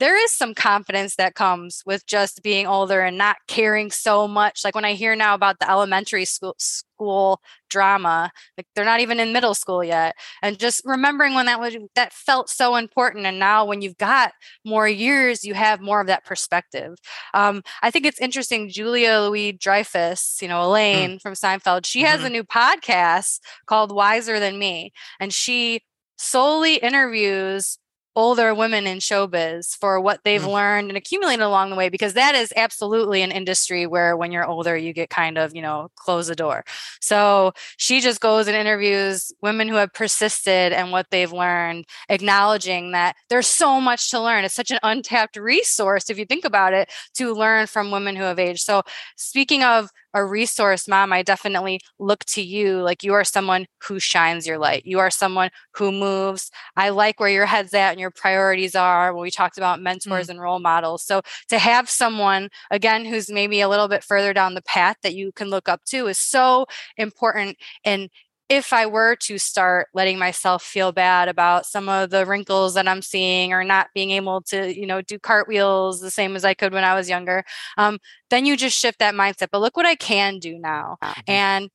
there 0.00 0.22
is 0.22 0.32
some 0.32 0.54
confidence 0.54 1.16
that 1.16 1.34
comes 1.34 1.82
with 1.84 2.06
just 2.06 2.42
being 2.42 2.66
older 2.66 3.00
and 3.00 3.18
not 3.18 3.36
caring 3.48 3.90
so 3.90 4.28
much. 4.28 4.62
Like 4.64 4.74
when 4.74 4.84
I 4.84 4.94
hear 4.94 5.16
now 5.16 5.34
about 5.34 5.58
the 5.58 5.68
elementary 5.68 6.24
school, 6.24 6.54
school 6.58 7.40
drama, 7.68 8.30
like 8.56 8.66
they're 8.74 8.84
not 8.84 9.00
even 9.00 9.18
in 9.18 9.32
middle 9.32 9.54
school 9.54 9.82
yet, 9.82 10.14
and 10.42 10.58
just 10.58 10.82
remembering 10.84 11.34
when 11.34 11.46
that 11.46 11.58
was 11.58 11.76
that 11.96 12.12
felt 12.12 12.48
so 12.48 12.76
important. 12.76 13.26
And 13.26 13.38
now 13.38 13.64
when 13.64 13.82
you've 13.82 13.98
got 13.98 14.32
more 14.64 14.88
years, 14.88 15.44
you 15.44 15.54
have 15.54 15.80
more 15.80 16.00
of 16.00 16.06
that 16.06 16.24
perspective. 16.24 16.96
Um, 17.34 17.62
I 17.82 17.90
think 17.90 18.06
it's 18.06 18.20
interesting. 18.20 18.68
Julia 18.68 19.20
Louis 19.20 19.52
Dreyfus, 19.52 20.38
you 20.40 20.48
know 20.48 20.60
mm. 20.60 20.66
Elaine 20.66 21.10
mm. 21.16 21.22
from 21.22 21.34
Seinfeld, 21.34 21.86
she 21.86 22.00
mm-hmm. 22.00 22.08
has 22.08 22.20
a 22.20 22.24
mm-hmm. 22.24 22.34
new 22.34 22.44
podcast 22.44 23.40
called 23.66 23.92
Wiser 23.92 24.38
Than 24.38 24.58
Me, 24.58 24.92
and 25.18 25.32
she 25.32 25.82
solely 26.16 26.76
interviews 26.76 27.78
older 28.18 28.52
women 28.52 28.84
in 28.84 28.98
showbiz 28.98 29.76
for 29.76 30.00
what 30.00 30.18
they've 30.24 30.42
mm. 30.42 30.52
learned 30.52 30.88
and 30.88 30.98
accumulated 30.98 31.40
along 31.40 31.70
the 31.70 31.76
way 31.76 31.88
because 31.88 32.14
that 32.14 32.34
is 32.34 32.52
absolutely 32.56 33.22
an 33.22 33.30
industry 33.30 33.86
where 33.86 34.16
when 34.16 34.32
you're 34.32 34.44
older 34.44 34.76
you 34.76 34.92
get 34.92 35.08
kind 35.08 35.38
of 35.38 35.54
you 35.54 35.62
know 35.62 35.88
close 35.94 36.26
the 36.26 36.34
door. 36.34 36.64
So 37.00 37.52
she 37.76 38.00
just 38.00 38.20
goes 38.20 38.48
and 38.48 38.56
interviews 38.56 39.32
women 39.40 39.68
who 39.68 39.76
have 39.76 39.92
persisted 39.92 40.72
and 40.72 40.90
what 40.90 41.06
they've 41.12 41.32
learned 41.32 41.84
acknowledging 42.08 42.90
that 42.90 43.14
there's 43.30 43.46
so 43.46 43.80
much 43.80 44.10
to 44.10 44.20
learn. 44.20 44.44
It's 44.44 44.52
such 44.52 44.72
an 44.72 44.80
untapped 44.82 45.36
resource 45.36 46.10
if 46.10 46.18
you 46.18 46.24
think 46.24 46.44
about 46.44 46.72
it 46.72 46.90
to 47.14 47.32
learn 47.32 47.68
from 47.68 47.92
women 47.92 48.16
who 48.16 48.24
have 48.24 48.40
aged. 48.40 48.62
So 48.62 48.82
speaking 49.14 49.62
of 49.62 49.90
a 50.18 50.24
resource, 50.24 50.88
mom, 50.88 51.12
I 51.12 51.22
definitely 51.22 51.80
look 51.98 52.24
to 52.26 52.42
you. 52.42 52.82
Like 52.82 53.02
you 53.02 53.14
are 53.14 53.24
someone 53.24 53.66
who 53.84 53.98
shines 53.98 54.46
your 54.46 54.58
light. 54.58 54.82
You 54.84 54.98
are 54.98 55.10
someone 55.10 55.50
who 55.72 55.92
moves. 55.92 56.50
I 56.76 56.90
like 56.90 57.20
where 57.20 57.28
your 57.28 57.46
head's 57.46 57.72
at 57.72 57.92
and 57.92 58.00
your 58.00 58.10
priorities 58.10 58.74
are 58.74 59.14
when 59.14 59.22
we 59.22 59.30
talked 59.30 59.58
about 59.58 59.80
mentors 59.80 60.26
mm. 60.26 60.30
and 60.30 60.40
role 60.40 60.58
models. 60.58 61.04
So 61.04 61.22
to 61.48 61.58
have 61.58 61.88
someone, 61.88 62.48
again, 62.70 63.04
who's 63.04 63.30
maybe 63.30 63.60
a 63.60 63.68
little 63.68 63.88
bit 63.88 64.02
further 64.04 64.34
down 64.34 64.54
the 64.54 64.62
path 64.62 64.96
that 65.02 65.14
you 65.14 65.32
can 65.32 65.48
look 65.48 65.68
up 65.68 65.84
to 65.86 66.08
is 66.08 66.18
so 66.18 66.66
important 66.96 67.56
in 67.84 68.08
if 68.48 68.72
I 68.72 68.86
were 68.86 69.14
to 69.16 69.38
start 69.38 69.88
letting 69.92 70.18
myself 70.18 70.62
feel 70.62 70.90
bad 70.90 71.28
about 71.28 71.66
some 71.66 71.88
of 71.88 72.10
the 72.10 72.24
wrinkles 72.24 72.74
that 72.74 72.88
I'm 72.88 73.02
seeing 73.02 73.52
or 73.52 73.62
not 73.62 73.88
being 73.94 74.10
able 74.12 74.40
to, 74.42 74.74
you 74.74 74.86
know, 74.86 75.02
do 75.02 75.18
cartwheels 75.18 76.00
the 76.00 76.10
same 76.10 76.34
as 76.34 76.44
I 76.44 76.54
could 76.54 76.72
when 76.72 76.84
I 76.84 76.94
was 76.94 77.10
younger, 77.10 77.44
um, 77.76 77.98
then 78.30 78.46
you 78.46 78.56
just 78.56 78.78
shift 78.78 79.00
that 79.00 79.14
mindset. 79.14 79.48
But 79.52 79.60
look 79.60 79.76
what 79.76 79.86
I 79.86 79.96
can 79.96 80.38
do 80.38 80.58
now. 80.58 80.96
Mm-hmm. 81.02 81.30
And 81.30 81.70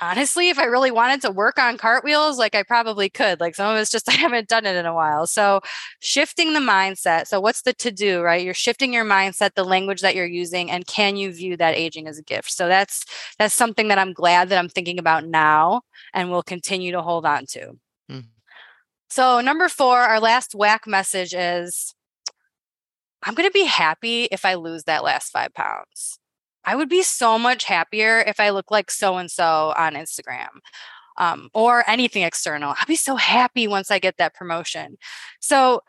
honestly, 0.00 0.48
if 0.48 0.58
I 0.58 0.64
really 0.64 0.90
wanted 0.90 1.22
to 1.22 1.30
work 1.30 1.58
on 1.58 1.78
cartwheels, 1.78 2.38
like 2.38 2.54
I 2.54 2.62
probably 2.62 3.08
could. 3.08 3.40
Like 3.40 3.54
some 3.54 3.70
of 3.70 3.80
it's 3.80 3.90
just 3.90 4.08
I 4.10 4.12
haven't 4.12 4.48
done 4.48 4.66
it 4.66 4.76
in 4.76 4.86
a 4.86 4.94
while. 4.94 5.26
So 5.26 5.60
shifting 6.00 6.52
the 6.52 6.60
mindset. 6.60 7.26
So 7.26 7.40
what's 7.40 7.62
the 7.62 7.72
to 7.74 7.90
do, 7.90 8.20
right? 8.20 8.44
You're 8.44 8.54
shifting 8.54 8.92
your 8.92 9.04
mindset, 9.04 9.54
the 9.54 9.64
language 9.64 10.00
that 10.02 10.14
you're 10.14 10.26
using, 10.26 10.70
and 10.70 10.86
can 10.86 11.16
you 11.16 11.32
view 11.32 11.56
that 11.56 11.76
aging 11.76 12.06
as 12.06 12.18
a 12.18 12.22
gift? 12.22 12.50
So 12.50 12.68
that's 12.68 13.04
that's 13.38 13.54
something 13.54 13.88
that 13.88 13.98
I'm 13.98 14.12
glad 14.12 14.48
that 14.48 14.58
I'm 14.58 14.68
thinking 14.68 14.98
about 14.98 15.26
now 15.26 15.82
and 16.12 16.30
will 16.30 16.42
continue 16.42 16.92
to 16.92 17.02
hold 17.02 17.26
on 17.26 17.46
to. 17.46 17.72
Mm-hmm. 18.10 18.20
So 19.08 19.40
number 19.40 19.68
four, 19.68 19.98
our 19.98 20.20
last 20.20 20.54
whack 20.54 20.86
message 20.86 21.34
is 21.34 21.94
I'm 23.22 23.34
going 23.34 23.48
to 23.48 23.52
be 23.52 23.64
happy 23.64 24.24
if 24.24 24.44
I 24.44 24.54
lose 24.54 24.84
that 24.84 25.02
last 25.02 25.30
five 25.30 25.54
pounds. 25.54 26.18
I 26.66 26.76
would 26.76 26.88
be 26.88 27.02
so 27.02 27.38
much 27.38 27.64
happier 27.64 28.18
if 28.26 28.40
I 28.40 28.50
look 28.50 28.70
like 28.70 28.90
so 28.90 29.16
and 29.16 29.30
so 29.30 29.72
on 29.76 29.94
Instagram. 29.94 30.48
Um, 31.18 31.48
or 31.54 31.82
anything 31.88 32.24
external. 32.24 32.74
I'll 32.78 32.86
be 32.86 32.94
so 32.94 33.16
happy 33.16 33.66
once 33.66 33.90
I 33.90 33.98
get 33.98 34.18
that 34.18 34.34
promotion. 34.34 34.98
So 35.40 35.80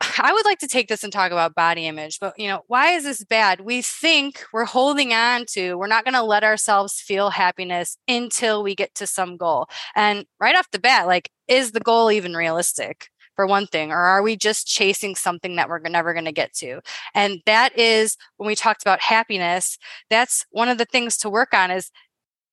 I 0.18 0.32
would 0.32 0.44
like 0.44 0.58
to 0.58 0.68
take 0.68 0.88
this 0.88 1.04
and 1.04 1.12
talk 1.12 1.32
about 1.32 1.54
body 1.54 1.86
image, 1.86 2.18
but 2.20 2.38
you 2.38 2.48
know, 2.48 2.62
why 2.66 2.90
is 2.92 3.04
this 3.04 3.24
bad? 3.24 3.60
We 3.60 3.82
think 3.82 4.44
we're 4.52 4.64
holding 4.64 5.12
on 5.12 5.46
to, 5.52 5.74
we're 5.74 5.86
not 5.86 6.04
going 6.04 6.14
to 6.14 6.22
let 6.22 6.44
ourselves 6.44 7.00
feel 7.00 7.30
happiness 7.30 7.96
until 8.08 8.62
we 8.62 8.74
get 8.74 8.94
to 8.96 9.06
some 9.06 9.36
goal. 9.36 9.68
And 9.94 10.26
right 10.40 10.56
off 10.56 10.70
the 10.70 10.78
bat, 10.78 11.06
like, 11.06 11.30
is 11.48 11.72
the 11.72 11.80
goal 11.80 12.10
even 12.10 12.34
realistic? 12.34 13.08
For 13.36 13.46
one 13.46 13.66
thing, 13.66 13.92
or 13.92 13.98
are 13.98 14.22
we 14.22 14.34
just 14.34 14.66
chasing 14.66 15.14
something 15.14 15.56
that 15.56 15.68
we're 15.68 15.78
never 15.80 16.12
going 16.14 16.24
to 16.24 16.32
get 16.32 16.54
to? 16.54 16.80
And 17.14 17.42
that 17.44 17.78
is 17.78 18.16
when 18.38 18.46
we 18.46 18.54
talked 18.54 18.82
about 18.82 19.00
happiness, 19.00 19.78
that's 20.08 20.46
one 20.50 20.68
of 20.68 20.78
the 20.78 20.86
things 20.86 21.18
to 21.18 21.30
work 21.30 21.52
on 21.52 21.70
is 21.70 21.90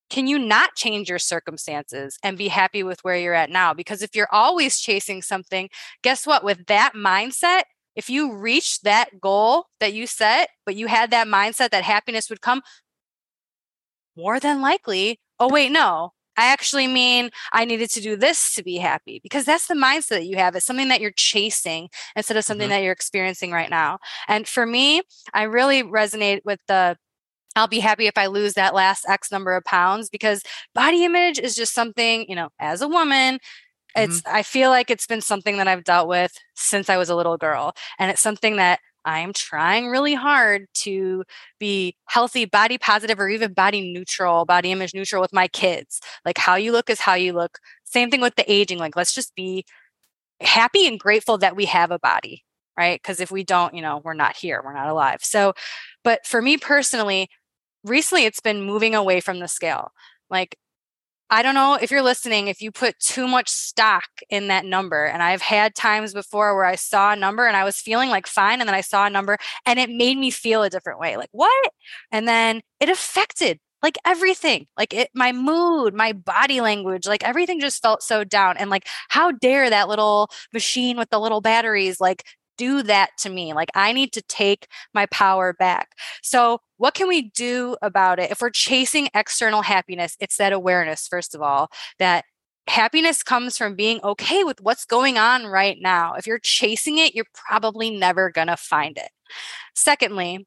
can 0.10 0.28
you 0.28 0.38
not 0.38 0.76
change 0.76 1.10
your 1.10 1.20
circumstances 1.20 2.20
and 2.22 2.38
be 2.38 2.50
happy 2.50 2.84
with 2.84 3.00
where 3.04 3.18
you're 3.18 3.34
at 3.34 3.50
now? 3.50 3.74
Because 3.74 4.02
if 4.04 4.16
you're 4.16 4.28
always 4.32 4.80
chasing 4.80 5.22
something, 5.22 5.70
guess 6.04 6.28
what? 6.28 6.44
With 6.44 6.68
that 6.68 6.94
mindset, 6.96 7.64
if 7.96 8.10
you 8.10 8.36
reach 8.36 8.82
that 8.82 9.20
goal 9.20 9.66
that 9.80 9.94
you 9.94 10.06
set, 10.06 10.50
but 10.66 10.76
you 10.76 10.88
had 10.88 11.10
that 11.12 11.28
mindset 11.28 11.70
that 11.72 11.84
happiness 11.84 12.30
would 12.30 12.42
come, 12.42 12.62
more 14.16 14.40
than 14.40 14.62
likely, 14.62 15.20
oh, 15.40 15.50
wait, 15.50 15.72
no, 15.72 16.14
I 16.38 16.52
actually 16.52 16.88
mean 16.88 17.30
I 17.52 17.66
needed 17.66 17.90
to 17.92 18.02
do 18.02 18.16
this 18.16 18.56
to 18.56 18.64
be 18.64 18.78
happy 18.78 19.20
because 19.22 19.46
that's 19.46 19.68
the 19.68 19.76
mindset 19.76 20.10
that 20.10 20.26
you 20.26 20.38
have. 20.38 20.56
It's 20.56 20.66
something 20.66 20.88
that 20.90 21.02
you're 21.02 21.12
chasing 21.12 21.90
instead 22.16 22.38
of 22.38 22.44
something 22.44 22.66
mm-hmm. 22.66 22.72
that 22.72 22.84
you're 22.84 22.92
experiencing 22.92 23.52
right 23.52 23.70
now. 23.70 24.00
And 24.28 24.48
for 24.48 24.66
me, 24.66 25.02
I 25.34 25.44
really 25.44 25.84
resonate 25.84 26.42
with 26.44 26.60
the 26.68 26.98
I'll 27.56 27.68
be 27.68 27.80
happy 27.80 28.08
if 28.08 28.18
I 28.18 28.26
lose 28.26 28.54
that 28.56 28.74
last 28.74 29.06
X 29.08 29.32
number 29.32 29.56
of 29.56 29.64
pounds 29.64 30.10
because 30.10 30.42
body 30.74 31.06
image 31.06 31.38
is 31.38 31.56
just 31.56 31.74
something, 31.74 32.26
you 32.28 32.36
know, 32.36 32.50
as 32.60 32.82
a 32.82 32.88
woman, 32.88 33.38
it's 33.96 34.22
mm-hmm. 34.22 34.36
I 34.36 34.44
feel 34.44 34.70
like 34.70 34.90
it's 34.90 35.06
been 35.06 35.22
something 35.22 35.58
that 35.58 35.68
I've 35.68 35.84
dealt 35.84 36.08
with 36.08 36.34
since 36.56 36.90
I 36.90 36.98
was 36.98 37.10
a 37.10 37.16
little 37.16 37.38
girl. 37.38 37.74
And 38.00 38.10
it's 38.10 38.22
something 38.22 38.56
that 38.56 38.80
I'm 39.06 39.34
trying 39.34 39.88
really 39.90 40.14
hard 40.14 40.68
to 40.76 41.24
be 41.60 41.96
healthy, 42.06 42.46
body 42.46 42.78
positive, 42.78 43.20
or 43.20 43.30
even 43.30 43.54
body 43.54 43.94
neutral, 43.94 44.46
body 44.46 44.72
image 44.72 44.94
neutral 44.94 45.22
with 45.22 45.34
my 45.34 45.48
kids. 45.48 46.00
Like 46.26 46.38
how 46.38 46.56
you 46.56 46.72
look 46.72 46.90
is 46.90 47.02
how 47.02 47.16
you 47.16 47.34
look. 47.34 47.60
Same 47.84 48.10
thing 48.10 48.22
with 48.22 48.36
the 48.36 48.52
aging. 48.52 48.80
Like 48.80 48.96
let's 48.96 49.14
just 49.14 49.36
be 49.36 49.66
happy 50.42 50.88
and 50.88 51.00
grateful 51.00 51.38
that 51.40 51.56
we 51.56 51.66
have 51.66 51.92
a 51.92 52.00
body, 52.00 52.44
right? 52.78 53.02
Because 53.02 53.20
if 53.20 53.32
we 53.32 53.44
don't, 53.44 53.74
you 53.74 53.82
know, 53.82 54.02
we're 54.04 54.14
not 54.14 54.36
here, 54.36 54.62
we're 54.64 54.74
not 54.74 54.88
alive. 54.88 55.20
So, 55.24 55.54
but 56.04 56.26
for 56.26 56.42
me 56.42 56.58
personally, 56.58 57.30
recently 57.84 58.26
it's 58.26 58.40
been 58.42 58.62
moving 58.64 58.96
away 58.96 59.20
from 59.20 59.40
the 59.40 59.48
scale. 59.48 59.92
Like, 60.30 60.58
I 61.34 61.42
don't 61.42 61.56
know 61.56 61.74
if 61.82 61.90
you're 61.90 62.04
listening, 62.04 62.48
if 62.48 62.62
you 62.62 62.72
put 62.72 63.00
too 63.00 63.28
much 63.28 63.50
stock 63.50 64.06
in 64.30 64.50
that 64.50 64.66
number. 64.66 65.06
And 65.06 65.24
I've 65.24 65.42
had 65.42 65.74
times 65.74 66.14
before 66.14 66.56
where 66.56 66.64
I 66.64 66.76
saw 66.76 67.14
a 67.14 67.16
number 67.16 67.48
and 67.48 67.58
I 67.58 67.64
was 67.64 67.82
feeling 67.82 68.12
like 68.12 68.28
fine. 68.28 68.62
And 68.62 68.68
then 68.68 68.76
I 68.76 68.82
saw 68.82 69.08
a 69.08 69.10
number 69.10 69.40
and 69.66 69.80
it 69.80 69.90
made 69.90 70.20
me 70.20 70.30
feel 70.30 70.62
a 70.62 70.70
different 70.70 71.00
way. 71.00 71.18
Like, 71.18 71.32
what? 71.32 71.72
And 72.12 72.28
then 72.28 72.62
it 72.80 72.88
affected 72.88 73.60
like 73.82 73.98
everything 74.06 74.66
like 74.78 74.94
it 74.94 75.10
my 75.14 75.34
mood 75.34 75.94
my 75.94 76.14
body 76.14 76.62
language 76.62 77.06
like 77.06 77.22
everything 77.22 77.60
just 77.60 77.82
felt 77.82 78.02
so 78.02 78.24
down 78.24 78.56
and 78.56 78.70
like 78.70 78.88
how 79.10 79.30
dare 79.30 79.70
that 79.70 79.90
little 79.90 80.30
machine 80.54 80.96
with 80.98 81.10
the 81.10 81.20
little 81.20 81.42
batteries 81.42 82.00
like 82.00 82.24
do 82.58 82.84
that 82.84 83.12
to 83.20 83.30
me. 83.30 83.54
Like 83.54 83.70
I 83.76 83.92
need 83.94 84.14
to 84.14 84.22
take 84.24 84.68
my 84.94 85.06
power 85.08 85.54
back. 85.54 85.90
So, 86.22 86.60
what 86.78 86.94
can 86.94 87.08
we 87.08 87.30
do 87.30 87.78
about 87.82 88.20
it? 88.20 88.32
If 88.32 88.42
we're 88.42 88.50
chasing 88.50 89.10
external 89.14 89.62
happiness, 89.62 90.18
it's 90.20 90.38
that 90.38 90.54
awareness, 90.54 91.08
first 91.08 91.34
of 91.34 91.42
all, 91.42 91.70
that 92.00 92.26
happiness 92.68 93.24
comes 93.24 93.58
from 93.58 93.76
being 93.76 94.00
okay 94.04 94.44
with 94.44 94.62
what's 94.62 94.86
going 94.86 95.18
on 95.18 95.46
right 95.46 95.78
now. 95.82 96.14
If 96.14 96.28
you're 96.28 96.40
chasing 96.40 96.98
it, 96.98 97.16
you're 97.16 97.26
probably 97.34 97.90
never 97.90 98.32
going 98.32 98.48
to 98.48 98.58
find 98.58 98.98
it. 98.98 99.10
Secondly, 99.76 100.46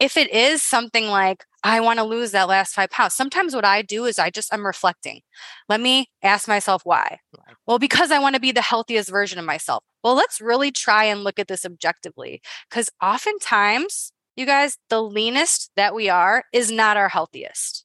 if 0.00 0.16
it 0.16 0.32
is 0.32 0.62
something 0.62 1.06
like, 1.08 1.44
I 1.64 1.80
want 1.80 1.98
to 1.98 2.04
lose 2.04 2.30
that 2.30 2.48
last 2.48 2.74
five 2.74 2.90
pounds, 2.90 3.14
sometimes 3.14 3.54
what 3.54 3.64
I 3.64 3.82
do 3.82 4.04
is 4.04 4.18
I 4.18 4.30
just, 4.30 4.52
I'm 4.54 4.64
reflecting. 4.64 5.22
Let 5.68 5.80
me 5.80 6.08
ask 6.22 6.46
myself 6.46 6.82
why. 6.84 7.18
Well, 7.66 7.78
because 7.78 8.10
I 8.10 8.20
want 8.20 8.36
to 8.36 8.40
be 8.40 8.52
the 8.52 8.62
healthiest 8.62 9.10
version 9.10 9.38
of 9.38 9.44
myself. 9.44 9.82
Well, 10.04 10.14
let's 10.14 10.40
really 10.40 10.70
try 10.70 11.04
and 11.04 11.24
look 11.24 11.38
at 11.38 11.48
this 11.48 11.64
objectively 11.64 12.40
because 12.70 12.90
oftentimes, 13.02 14.12
you 14.36 14.46
guys, 14.46 14.78
the 14.88 15.02
leanest 15.02 15.70
that 15.74 15.94
we 15.94 16.08
are 16.08 16.44
is 16.52 16.70
not 16.70 16.96
our 16.96 17.08
healthiest. 17.08 17.84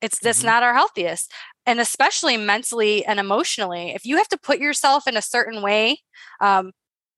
It's 0.00 0.20
that's 0.20 0.38
mm-hmm. 0.38 0.46
not 0.46 0.62
our 0.62 0.74
healthiest. 0.74 1.32
And 1.66 1.80
especially 1.80 2.36
mentally 2.36 3.04
and 3.04 3.18
emotionally, 3.18 3.90
if 3.90 4.06
you 4.06 4.16
have 4.16 4.28
to 4.28 4.38
put 4.38 4.60
yourself 4.60 5.08
in 5.08 5.16
a 5.16 5.22
certain 5.22 5.60
way, 5.60 5.98
um, 6.40 6.70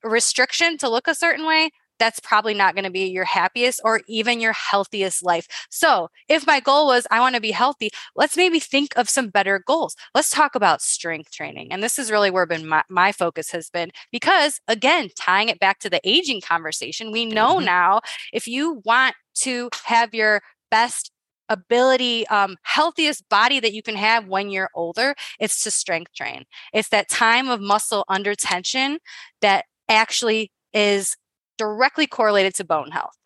restriction 0.02 0.78
to 0.78 0.88
look 0.88 1.06
a 1.06 1.14
certain 1.14 1.46
way, 1.46 1.70
that's 2.00 2.18
probably 2.18 2.54
not 2.54 2.74
going 2.74 2.84
to 2.84 2.90
be 2.90 3.04
your 3.04 3.24
happiest 3.24 3.80
or 3.84 4.00
even 4.08 4.40
your 4.40 4.52
healthiest 4.52 5.22
life. 5.22 5.46
So, 5.70 6.08
if 6.28 6.46
my 6.46 6.58
goal 6.58 6.86
was 6.86 7.06
I 7.10 7.20
want 7.20 7.36
to 7.36 7.40
be 7.40 7.52
healthy, 7.52 7.90
let's 8.16 8.36
maybe 8.36 8.58
think 8.58 8.96
of 8.96 9.08
some 9.08 9.28
better 9.28 9.62
goals. 9.64 9.94
Let's 10.14 10.30
talk 10.30 10.56
about 10.56 10.82
strength 10.82 11.30
training. 11.30 11.70
And 11.70 11.82
this 11.82 11.98
is 11.98 12.10
really 12.10 12.30
where 12.30 12.46
been 12.46 12.66
my, 12.66 12.82
my 12.88 13.12
focus 13.12 13.50
has 13.52 13.70
been 13.70 13.90
because 14.10 14.60
again, 14.66 15.10
tying 15.16 15.48
it 15.48 15.60
back 15.60 15.78
to 15.80 15.90
the 15.90 16.00
aging 16.02 16.40
conversation, 16.40 17.12
we 17.12 17.26
know 17.26 17.56
mm-hmm. 17.56 17.66
now 17.66 18.00
if 18.32 18.48
you 18.48 18.82
want 18.84 19.14
to 19.36 19.70
have 19.84 20.14
your 20.14 20.42
best 20.70 21.12
ability, 21.48 22.26
um, 22.28 22.56
healthiest 22.62 23.28
body 23.28 23.60
that 23.60 23.74
you 23.74 23.82
can 23.82 23.96
have 23.96 24.26
when 24.28 24.50
you're 24.50 24.70
older, 24.74 25.14
it's 25.38 25.62
to 25.64 25.70
strength 25.70 26.14
train. 26.14 26.44
It's 26.72 26.88
that 26.90 27.10
time 27.10 27.48
of 27.48 27.60
muscle 27.60 28.04
under 28.08 28.34
tension 28.34 28.98
that 29.42 29.64
actually 29.88 30.52
is 30.72 31.16
directly 31.60 32.06
correlated 32.06 32.54
to 32.54 32.64
bone 32.64 32.90
health 32.90 33.18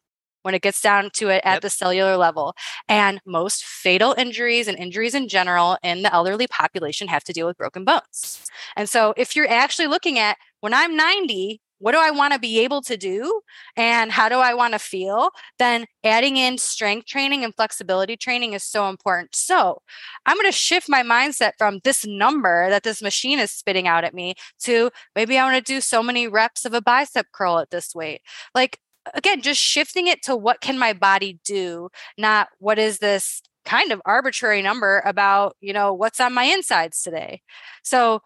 when 0.43 0.55
it 0.55 0.61
gets 0.61 0.81
down 0.81 1.09
to 1.15 1.29
it 1.29 1.41
at 1.45 1.55
yep. 1.55 1.63
the 1.63 1.71
cellular 1.71 2.17
level. 2.17 2.55
And 2.89 3.21
most 3.25 3.65
fatal 3.65 4.13
injuries 4.19 4.67
and 4.67 4.77
injuries 4.77 5.15
in 5.15 5.29
general 5.29 5.79
in 5.85 6.03
the 6.03 6.13
elderly 6.13 6.49
population 6.49 7.07
have 7.07 7.23
to 7.25 7.33
deal 7.33 7.47
with 7.47 7.57
broken 7.57 7.85
bones. 7.85 8.45
And 8.77 8.89
so 8.89 9.15
if 9.17 9.37
you're 9.37 9.49
actually 9.49 9.87
looking 9.87 10.19
at 10.19 10.37
when 10.61 10.75
I'm 10.75 10.97
90, 10.97 11.61
what 11.85 11.93
do 11.93 11.99
I 12.01 12.11
want 12.11 12.33
to 12.33 12.39
be 12.39 12.61
able 12.61 12.81
to 12.81 12.97
do 12.97 13.43
and 13.77 14.11
how 14.11 14.31
do 14.31 14.37
I 14.37 14.55
want 14.55 14.73
to 14.73 14.79
feel, 14.79 15.29
then 15.59 15.85
adding 16.03 16.39
in 16.39 16.57
strength 16.57 17.07
training 17.07 17.45
and 17.45 17.55
flexibility 17.55 18.17
training 18.17 18.55
is 18.55 18.65
so 18.65 18.89
important. 18.89 19.37
So 19.37 19.83
I'm 20.25 20.39
going 20.39 20.49
to 20.49 20.53
shift 20.53 20.89
my 20.89 21.03
mindset 21.03 21.53
from 21.59 21.81
this 21.85 22.07
number 22.07 22.71
that 22.71 22.85
this 22.85 23.03
machine 23.03 23.39
is 23.39 23.51
spitting 23.51 23.87
out 23.87 24.03
at 24.03 24.15
me 24.15 24.35
to 24.61 24.91
maybe 25.15 25.37
I 25.37 25.45
want 25.45 25.63
to 25.63 25.73
do 25.73 25.83
so 25.83 26.03
many 26.03 26.27
reps 26.27 26.65
of 26.65 26.73
a 26.73 26.81
bicep 26.81 27.27
curl 27.35 27.59
at 27.59 27.69
this 27.69 27.95
weight. 27.95 28.23
Like, 28.55 28.79
again, 29.13 29.43
just 29.43 29.61
shifting 29.61 30.07
it 30.07 30.23
to 30.23 30.35
what 30.35 30.63
can 30.63 30.79
my 30.79 30.95
body 30.95 31.39
do, 31.45 31.91
not 32.17 32.49
what 32.61 32.79
is 32.79 32.97
this 32.97 33.43
kind 33.67 33.93
of 33.93 34.01
arbitrary 34.07 34.63
number 34.63 35.03
about, 35.05 35.55
you 35.61 35.75
know, 35.75 35.93
what's 35.93 36.19
on 36.19 36.33
my 36.33 36.45
insides 36.45 37.03
today. 37.03 37.43
So 37.83 38.23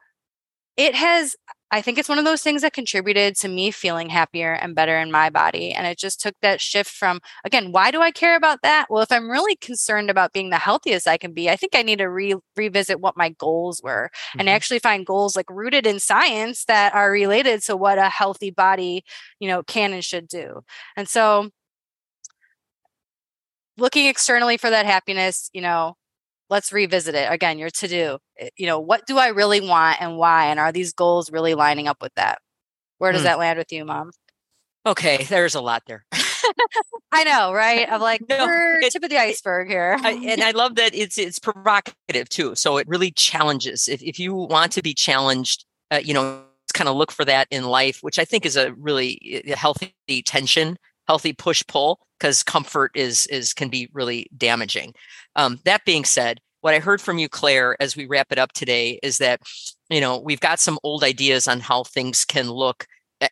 it 0.76 0.94
has 0.94 1.34
I 1.70 1.82
think 1.82 1.98
it's 1.98 2.08
one 2.08 2.18
of 2.18 2.24
those 2.24 2.40
things 2.40 2.62
that 2.62 2.72
contributed 2.72 3.36
to 3.36 3.48
me 3.48 3.70
feeling 3.70 4.08
happier 4.08 4.54
and 4.54 4.74
better 4.74 4.98
in 4.98 5.10
my 5.10 5.28
body. 5.28 5.72
And 5.72 5.86
it 5.86 5.98
just 5.98 6.18
took 6.20 6.34
that 6.40 6.62
shift 6.62 6.90
from, 6.90 7.20
again, 7.44 7.72
why 7.72 7.90
do 7.90 8.00
I 8.00 8.10
care 8.10 8.36
about 8.36 8.62
that? 8.62 8.86
Well, 8.88 9.02
if 9.02 9.12
I'm 9.12 9.30
really 9.30 9.54
concerned 9.56 10.08
about 10.08 10.32
being 10.32 10.48
the 10.48 10.56
healthiest 10.56 11.06
I 11.06 11.18
can 11.18 11.34
be, 11.34 11.50
I 11.50 11.56
think 11.56 11.74
I 11.74 11.82
need 11.82 11.98
to 11.98 12.08
re- 12.08 12.36
revisit 12.56 13.00
what 13.00 13.18
my 13.18 13.30
goals 13.30 13.82
were 13.82 14.10
mm-hmm. 14.12 14.40
and 14.40 14.48
actually 14.48 14.78
find 14.78 15.04
goals 15.04 15.36
like 15.36 15.50
rooted 15.50 15.86
in 15.86 16.00
science 16.00 16.64
that 16.64 16.94
are 16.94 17.10
related 17.10 17.62
to 17.64 17.76
what 17.76 17.98
a 17.98 18.08
healthy 18.08 18.50
body, 18.50 19.04
you 19.38 19.48
know, 19.48 19.62
can 19.62 19.92
and 19.92 20.04
should 20.04 20.26
do. 20.26 20.62
And 20.96 21.06
so 21.06 21.50
looking 23.76 24.06
externally 24.06 24.56
for 24.56 24.70
that 24.70 24.86
happiness, 24.86 25.50
you 25.52 25.60
know, 25.60 25.97
let's 26.50 26.72
revisit 26.72 27.14
it 27.14 27.30
again 27.30 27.58
your 27.58 27.70
to 27.70 27.88
do 27.88 28.18
eh, 28.38 28.48
you 28.56 28.66
know 28.66 28.78
what 28.78 29.06
do 29.06 29.18
i 29.18 29.28
really 29.28 29.60
want 29.60 30.00
and 30.00 30.16
why 30.16 30.46
and 30.46 30.58
are 30.58 30.72
these 30.72 30.92
goals 30.92 31.30
really 31.30 31.54
lining 31.54 31.88
up 31.88 32.02
with 32.02 32.14
that? 32.14 32.38
Where 32.98 33.12
does 33.12 33.22
mm. 33.22 33.24
that 33.24 33.38
land 33.38 33.58
with 33.58 33.72
you 33.72 33.84
mom? 33.84 34.10
Okay 34.86 35.24
there's 35.24 35.54
a 35.54 35.60
lot 35.60 35.82
there. 35.86 36.04
I 37.12 37.24
know 37.24 37.52
right? 37.52 37.90
I'm 37.90 38.00
like 38.00 38.22
no, 38.28 38.46
we're 38.46 38.80
it, 38.80 38.92
tip 38.92 39.02
of 39.02 39.10
the 39.10 39.18
iceberg 39.18 39.68
here. 39.68 39.96
I, 40.00 40.12
and 40.12 40.42
i 40.42 40.50
love 40.52 40.76
that 40.76 40.94
it's 40.94 41.18
it's 41.18 41.38
provocative 41.38 42.28
too 42.28 42.54
so 42.54 42.76
it 42.78 42.88
really 42.88 43.10
challenges. 43.10 43.88
If, 43.88 44.02
if 44.02 44.18
you 44.18 44.34
want 44.34 44.72
to 44.72 44.82
be 44.82 44.94
challenged 44.94 45.64
uh, 45.90 46.00
you 46.02 46.14
know 46.14 46.42
kind 46.74 46.88
of 46.88 46.96
look 46.96 47.10
for 47.10 47.24
that 47.24 47.48
in 47.50 47.64
life 47.64 48.00
which 48.02 48.18
i 48.18 48.24
think 48.24 48.46
is 48.46 48.56
a 48.56 48.72
really 48.74 49.42
eh, 49.46 49.56
healthy 49.56 49.94
tension 50.24 50.76
healthy 51.08 51.32
push 51.32 51.64
pull 51.66 51.98
because 52.18 52.42
comfort 52.42 52.92
is 52.94 53.26
is 53.26 53.52
can 53.52 53.68
be 53.68 53.88
really 53.92 54.28
damaging. 54.36 54.94
Um, 55.34 55.58
that 55.64 55.84
being 55.84 56.04
said, 56.04 56.40
what 56.60 56.74
I 56.74 56.78
heard 56.78 57.00
from 57.00 57.18
you, 57.18 57.28
Claire, 57.28 57.76
as 57.80 57.96
we 57.96 58.06
wrap 58.06 58.30
it 58.30 58.38
up 58.38 58.52
today, 58.52 59.00
is 59.02 59.18
that 59.18 59.40
you 59.90 60.00
know 60.00 60.18
we've 60.18 60.40
got 60.40 60.60
some 60.60 60.78
old 60.84 61.02
ideas 61.02 61.48
on 61.48 61.60
how 61.60 61.84
things 61.84 62.24
can 62.24 62.50
look 62.50 62.86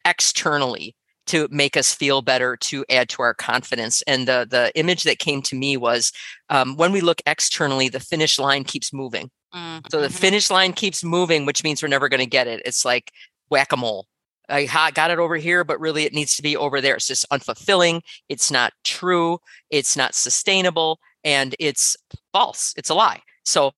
externally, 0.04 0.97
to 1.26 1.49
make 1.50 1.76
us 1.76 1.92
feel 1.92 2.23
better 2.23 2.56
to 2.56 2.85
add 2.88 3.09
to 3.11 3.23
our 3.23 3.35
confidence 3.35 4.02
and 4.02 4.26
the 4.26 4.47
the 4.49 4.73
image 4.78 5.02
that 5.02 5.18
came 5.18 5.42
to 5.42 5.56
me 5.56 5.76
was 5.76 6.12
um, 6.50 6.76
when 6.76 6.92
we 6.92 7.00
look 7.00 7.21
externally 7.26 7.88
the 7.88 8.00
finish 8.00 8.38
line 8.38 8.64
keeps 8.64 8.92
moving 8.92 9.30
mm-hmm. 9.54 9.78
so 9.90 10.00
the 10.00 10.06
mm-hmm. 10.06 10.16
finish 10.16 10.50
line 10.50 10.73
keeps 10.73 11.04
moving 11.04 11.45
which 11.45 11.62
means 11.64 11.83
we're 11.83 11.88
never 11.88 12.09
going 12.09 12.21
to 12.21 12.26
get 12.26 12.47
it 12.47 12.62
it's 12.64 12.85
like 12.85 13.12
whack-a-mole 13.50 14.06
I 14.48 14.90
got 14.92 15.10
it 15.10 15.18
over 15.18 15.36
here, 15.36 15.64
but 15.64 15.80
really 15.80 16.04
it 16.04 16.14
needs 16.14 16.36
to 16.36 16.42
be 16.42 16.56
over 16.56 16.80
there. 16.80 16.96
It's 16.96 17.08
just 17.08 17.28
unfulfilling. 17.30 18.02
It's 18.28 18.50
not 18.50 18.72
true. 18.84 19.38
It's 19.70 19.96
not 19.96 20.14
sustainable 20.14 21.00
and 21.24 21.54
it's 21.58 21.96
false. 22.32 22.72
It's 22.76 22.90
a 22.90 22.94
lie. 22.94 23.20
So 23.44 23.72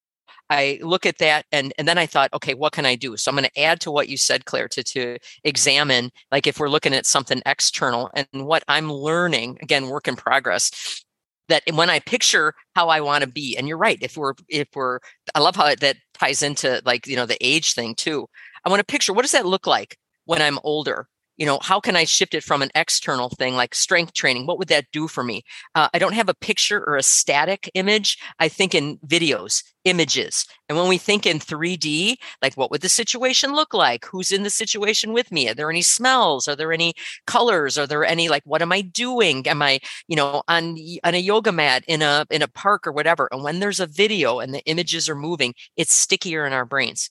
I 0.51 0.79
look 0.83 1.07
at 1.07 1.19
that 1.19 1.45
and 1.53 1.73
and 1.79 1.87
then 1.87 1.99
I 1.99 2.07
thought, 2.07 2.33
okay, 2.33 2.55
what 2.55 2.73
can 2.73 2.87
I 2.87 2.95
do? 2.95 3.17
So 3.17 3.31
I'm 3.31 3.37
going 3.37 3.49
to 3.53 3.61
add 3.61 3.81
to 3.81 3.91
what 3.91 4.09
you 4.09 4.17
said, 4.17 4.45
Claire, 4.47 4.69
to 4.69 4.83
to 4.83 5.19
examine 5.45 6.11
like 6.33 6.47
if 6.47 6.59
we're 6.59 6.71
looking 6.71 6.95
at 6.95 7.07
something 7.07 7.43
external 7.47 8.11
and 8.15 8.27
what 8.33 8.65
I'm 8.69 8.91
learning, 8.93 9.59
again, 9.63 9.89
work 9.89 10.09
in 10.09 10.17
progress. 10.17 11.05
That 11.49 11.63
when 11.73 11.89
I 11.89 12.01
picture 12.01 12.53
how 12.75 12.91
I 12.91 13.01
want 13.01 13.25
to 13.25 13.31
be, 13.31 13.57
and 13.57 13.67
you're 13.67 13.79
right, 13.79 13.99
if 14.03 14.19
we're 14.19 14.35
if 14.49 14.69
we're, 14.75 15.01
I 15.35 15.41
love 15.41 15.57
how 15.57 15.75
that 15.75 15.97
ties 16.15 16.43
into 16.43 16.83
like 16.85 17.07
you 17.07 17.17
know 17.17 17.25
the 17.27 17.39
age 17.41 17.73
thing 17.75 17.95
too. 17.95 18.27
I 18.65 18.69
want 18.69 18.81
to 18.81 18.85
picture 18.85 19.15
what 19.15 19.23
does 19.23 19.33
that 19.33 19.47
look 19.47 19.67
like 19.67 19.97
when 20.29 20.43
I'm 20.43 20.59
older? 20.65 21.09
you 21.39 21.47
know 21.47 21.59
how 21.63 21.81
can 21.81 21.97
i 21.97 22.05
shift 22.05 22.35
it 22.35 22.45
from 22.45 22.63
an 22.63 22.71
external 22.75 23.31
thing 23.31 23.55
like 23.55 23.75
strength 23.75 24.13
training? 24.13 24.45
What 24.47 24.59
would 24.59 24.69
that 24.69 24.87
do 24.93 25.09
for 25.09 25.25
me? 25.25 25.45
Uh, 25.75 25.89
i 25.95 25.99
don't 25.99 26.15
have 26.15 26.29
a 26.29 26.35
picture 26.35 26.85
or 26.87 26.97
a 26.97 27.03
static 27.03 27.71
image. 27.75 28.19
I 28.39 28.49
think 28.49 28.75
in 28.75 28.99
videos 29.07 29.63
images. 29.85 30.45
And 30.69 30.77
when 30.77 30.89
we 30.89 30.99
think 30.99 31.25
in 31.25 31.39
3d 31.39 32.17
like 32.43 32.55
what 32.57 32.71
would 32.71 32.83
the 32.83 32.89
situation 32.89 33.55
look 33.55 33.73
like? 33.73 34.05
Who's 34.07 34.33
in 34.33 34.43
the 34.43 34.51
situation 34.51 35.13
with 35.13 35.33
me? 35.33 35.49
Are 35.49 35.55
there 35.55 35.71
any 35.71 35.83
smells? 35.83 36.49
Are 36.49 36.57
there 36.57 36.73
any 36.73 36.95
colors? 37.27 37.79
Are 37.79 37.87
there 37.87 38.05
any 38.05 38.29
like 38.29 38.43
what 38.45 38.61
am 38.63 38.73
i 38.73 38.81
doing? 38.83 39.47
Am 39.49 39.63
i 39.63 39.79
you 40.09 40.17
know 40.17 40.43
on 40.49 40.77
on 41.05 41.15
a 41.15 41.19
yoga 41.19 41.53
mat 41.53 41.85
in 41.87 42.03
a 42.03 42.27
in 42.31 42.43
a 42.43 42.49
park 42.49 42.87
or 42.87 42.93
whatever? 42.93 43.29
And 43.33 43.43
when 43.45 43.61
there's 43.61 43.81
a 43.81 43.87
video 43.87 44.41
and 44.41 44.53
the 44.53 44.65
images 44.67 45.09
are 45.09 45.15
moving 45.15 45.55
it's 45.77 45.95
stickier 45.95 46.47
in 46.47 46.53
our 46.53 46.65
brains 46.67 47.11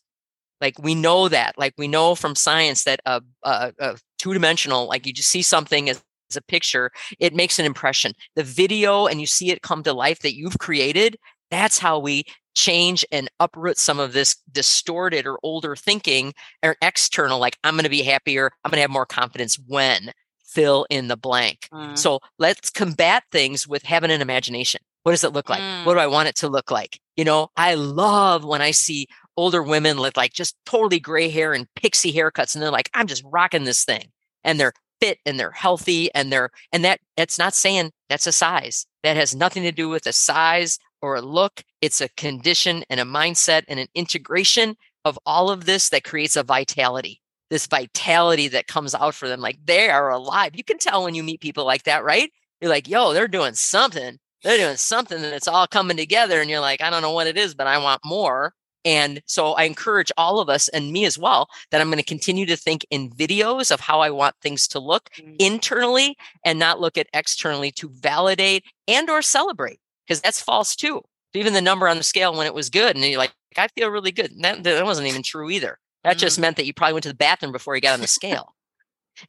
like 0.61 0.77
we 0.79 0.95
know 0.95 1.27
that 1.27 1.57
like 1.57 1.73
we 1.77 1.87
know 1.87 2.15
from 2.15 2.35
science 2.35 2.83
that 2.83 2.99
a, 3.05 3.21
a, 3.43 3.73
a 3.79 3.97
two-dimensional 4.17 4.87
like 4.87 5.05
you 5.05 5.13
just 5.13 5.29
see 5.29 5.41
something 5.41 5.89
as, 5.89 6.03
as 6.29 6.37
a 6.37 6.41
picture 6.41 6.91
it 7.19 7.33
makes 7.33 7.59
an 7.59 7.65
impression. 7.65 8.13
The 8.35 8.43
video 8.43 9.07
and 9.07 9.19
you 9.19 9.27
see 9.27 9.51
it 9.51 9.61
come 9.61 9.83
to 9.83 9.93
life 9.93 10.19
that 10.19 10.35
you've 10.35 10.59
created 10.59 11.17
that's 11.49 11.79
how 11.79 11.99
we 11.99 12.25
change 12.55 13.05
and 13.11 13.29
uproot 13.39 13.77
some 13.77 13.99
of 13.99 14.13
this 14.13 14.35
distorted 14.51 15.27
or 15.27 15.37
older 15.43 15.75
thinking 15.75 16.33
or 16.63 16.75
external 16.81 17.39
like 17.39 17.55
i'm 17.63 17.75
going 17.75 17.83
to 17.83 17.89
be 17.89 18.01
happier 18.01 18.51
i'm 18.63 18.71
going 18.71 18.77
to 18.77 18.81
have 18.81 18.89
more 18.89 19.05
confidence 19.05 19.59
when 19.67 20.11
fill 20.43 20.87
in 20.89 21.07
the 21.07 21.17
blank. 21.17 21.67
Mm. 21.71 21.97
so 21.97 22.19
let's 22.39 22.69
combat 22.69 23.23
things 23.31 23.67
with 23.67 23.83
having 23.83 24.11
an 24.11 24.21
imagination. 24.21 24.81
What 25.03 25.11
does 25.11 25.23
it 25.23 25.33
look 25.33 25.49
like? 25.49 25.61
Mm. 25.61 25.85
what 25.85 25.93
do 25.93 25.99
i 25.99 26.07
want 26.07 26.29
it 26.29 26.35
to 26.37 26.47
look 26.47 26.71
like? 26.71 26.99
You 27.15 27.25
know 27.25 27.49
i 27.55 27.75
love 27.75 28.43
when 28.43 28.61
i 28.61 28.71
see 28.71 29.07
older 29.37 29.63
women 29.63 29.99
with 29.99 30.17
like 30.17 30.33
just 30.33 30.55
totally 30.65 30.99
gray 30.99 31.29
hair 31.29 31.53
and 31.53 31.67
pixie 31.75 32.13
haircuts 32.13 32.55
and 32.55 32.61
they're 32.61 32.71
like 32.71 32.89
i'm 32.93 33.07
just 33.07 33.23
rocking 33.25 33.63
this 33.63 33.85
thing 33.85 34.09
and 34.43 34.59
they're 34.59 34.73
fit 34.99 35.19
and 35.25 35.39
they're 35.39 35.51
healthy 35.51 36.13
and 36.13 36.31
they're 36.31 36.49
and 36.71 36.83
that 36.83 36.99
that's 37.15 37.37
not 37.37 37.53
saying 37.53 37.91
that's 38.09 38.27
a 38.27 38.31
size. 38.31 38.85
That 39.03 39.17
has 39.17 39.35
nothing 39.35 39.63
to 39.63 39.71
do 39.71 39.89
with 39.89 40.05
a 40.07 40.13
size 40.13 40.79
or 41.01 41.15
a 41.15 41.21
look. 41.21 41.63
It's 41.81 42.01
a 42.01 42.09
condition 42.09 42.83
and 42.89 42.99
a 42.99 43.03
mindset 43.03 43.63
and 43.67 43.79
an 43.79 43.87
integration 43.95 44.75
of 45.05 45.19
all 45.25 45.49
of 45.49 45.65
this 45.65 45.89
that 45.89 46.03
creates 46.03 46.35
a 46.35 46.43
vitality. 46.43 47.21
This 47.49 47.67
vitality 47.67 48.47
that 48.49 48.67
comes 48.67 48.93
out 48.93 49.15
for 49.15 49.27
them 49.27 49.39
like 49.39 49.59
they 49.63 49.89
are 49.89 50.09
alive. 50.09 50.55
You 50.55 50.63
can 50.63 50.77
tell 50.77 51.03
when 51.03 51.15
you 51.15 51.23
meet 51.23 51.41
people 51.41 51.65
like 51.65 51.83
that 51.83 52.03
right? 52.03 52.31
You're 52.61 52.71
like 52.71 52.87
yo 52.87 53.13
they're 53.13 53.27
doing 53.27 53.53
something. 53.53 54.17
They're 54.43 54.57
doing 54.57 54.77
something 54.77 55.17
and 55.17 55.33
it's 55.33 55.47
all 55.47 55.67
coming 55.67 55.97
together 55.97 56.39
and 56.39 56.49
you're 56.49 56.59
like 56.59 56.79
i 56.79 56.91
don't 56.91 57.01
know 57.01 57.11
what 57.11 57.25
it 57.25 57.37
is 57.37 57.55
but 57.55 57.65
i 57.65 57.79
want 57.79 58.05
more 58.05 58.53
and 58.87 59.21
so 59.25 59.51
I 59.51 59.63
encourage 59.63 60.13
all 60.15 60.39
of 60.39 60.47
us 60.47 60.69
and 60.69 60.93
me 60.93 61.03
as 61.03 61.17
well 61.17 61.49
that 61.71 61.81
I'm 61.81 61.89
going 61.89 61.97
to 61.97 62.05
continue 62.05 62.45
to 62.45 62.55
think 62.55 62.85
in 62.89 63.09
videos 63.09 63.69
of 63.69 63.81
how 63.81 63.99
I 63.99 64.09
want 64.09 64.35
things 64.41 64.65
to 64.69 64.79
look 64.79 65.09
mm-hmm. 65.17 65.35
internally 65.39 66.15
and 66.45 66.57
not 66.57 66.79
look 66.79 66.97
at 66.97 67.09
externally 67.13 67.69
to 67.71 67.89
validate 67.89 68.63
and 68.87 69.09
or 69.09 69.21
celebrate 69.21 69.81
because 70.07 70.21
that's 70.21 70.41
false 70.41 70.73
too. 70.73 71.01
Even 71.33 71.51
the 71.51 71.59
number 71.59 71.89
on 71.89 71.97
the 71.97 72.03
scale 72.03 72.33
when 72.33 72.47
it 72.47 72.53
was 72.53 72.69
good 72.69 72.95
and 72.95 73.03
you're 73.03 73.17
like, 73.17 73.33
I 73.57 73.67
feel 73.67 73.89
really 73.89 74.13
good. 74.13 74.31
That, 74.39 74.63
that 74.63 74.85
wasn't 74.85 75.09
even 75.09 75.21
true 75.21 75.49
either. 75.49 75.79
That 76.05 76.17
just 76.17 76.39
meant 76.39 76.55
that 76.55 76.65
you 76.65 76.73
probably 76.73 76.93
went 76.93 77.03
to 77.03 77.09
the 77.09 77.15
bathroom 77.15 77.51
before 77.51 77.75
you 77.75 77.81
got 77.81 77.93
on 77.93 77.99
the 77.99 78.07
scale. 78.07 78.55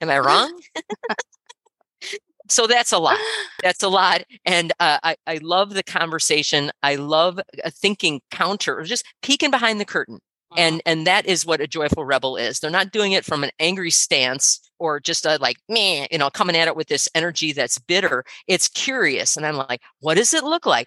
Am 0.00 0.08
I 0.08 0.18
wrong? 0.20 0.56
so 2.48 2.66
that's 2.66 2.92
a 2.92 2.98
lot. 2.98 3.18
That's 3.62 3.82
a 3.82 3.88
lot. 3.88 4.22
And 4.44 4.72
uh, 4.78 4.98
I, 5.02 5.16
I 5.26 5.40
love 5.42 5.74
the 5.74 5.82
conversation. 5.82 6.70
I 6.84 6.94
love 6.94 7.40
uh, 7.40 7.70
thinking 7.70 8.20
counter 8.30 8.78
or 8.78 8.84
just 8.84 9.04
peeking 9.20 9.50
behind 9.50 9.80
the 9.80 9.84
curtain. 9.84 10.20
And 10.56 10.76
uh-huh. 10.76 10.82
and 10.86 11.06
that 11.06 11.26
is 11.26 11.44
what 11.44 11.60
a 11.60 11.66
joyful 11.66 12.04
rebel 12.04 12.36
is. 12.36 12.60
They're 12.60 12.70
not 12.70 12.92
doing 12.92 13.12
it 13.12 13.24
from 13.24 13.42
an 13.42 13.50
angry 13.58 13.90
stance 13.90 14.60
or 14.78 15.00
just 15.00 15.26
a 15.26 15.38
like 15.40 15.56
me, 15.68 16.06
you 16.10 16.18
know, 16.18 16.30
coming 16.30 16.56
at 16.56 16.68
it 16.68 16.76
with 16.76 16.86
this 16.86 17.08
energy 17.14 17.52
that's 17.52 17.78
bitter. 17.78 18.24
It's 18.46 18.68
curious. 18.68 19.36
And 19.36 19.44
I'm 19.44 19.56
like, 19.56 19.82
what 20.00 20.14
does 20.14 20.32
it 20.32 20.44
look 20.44 20.64
like? 20.64 20.86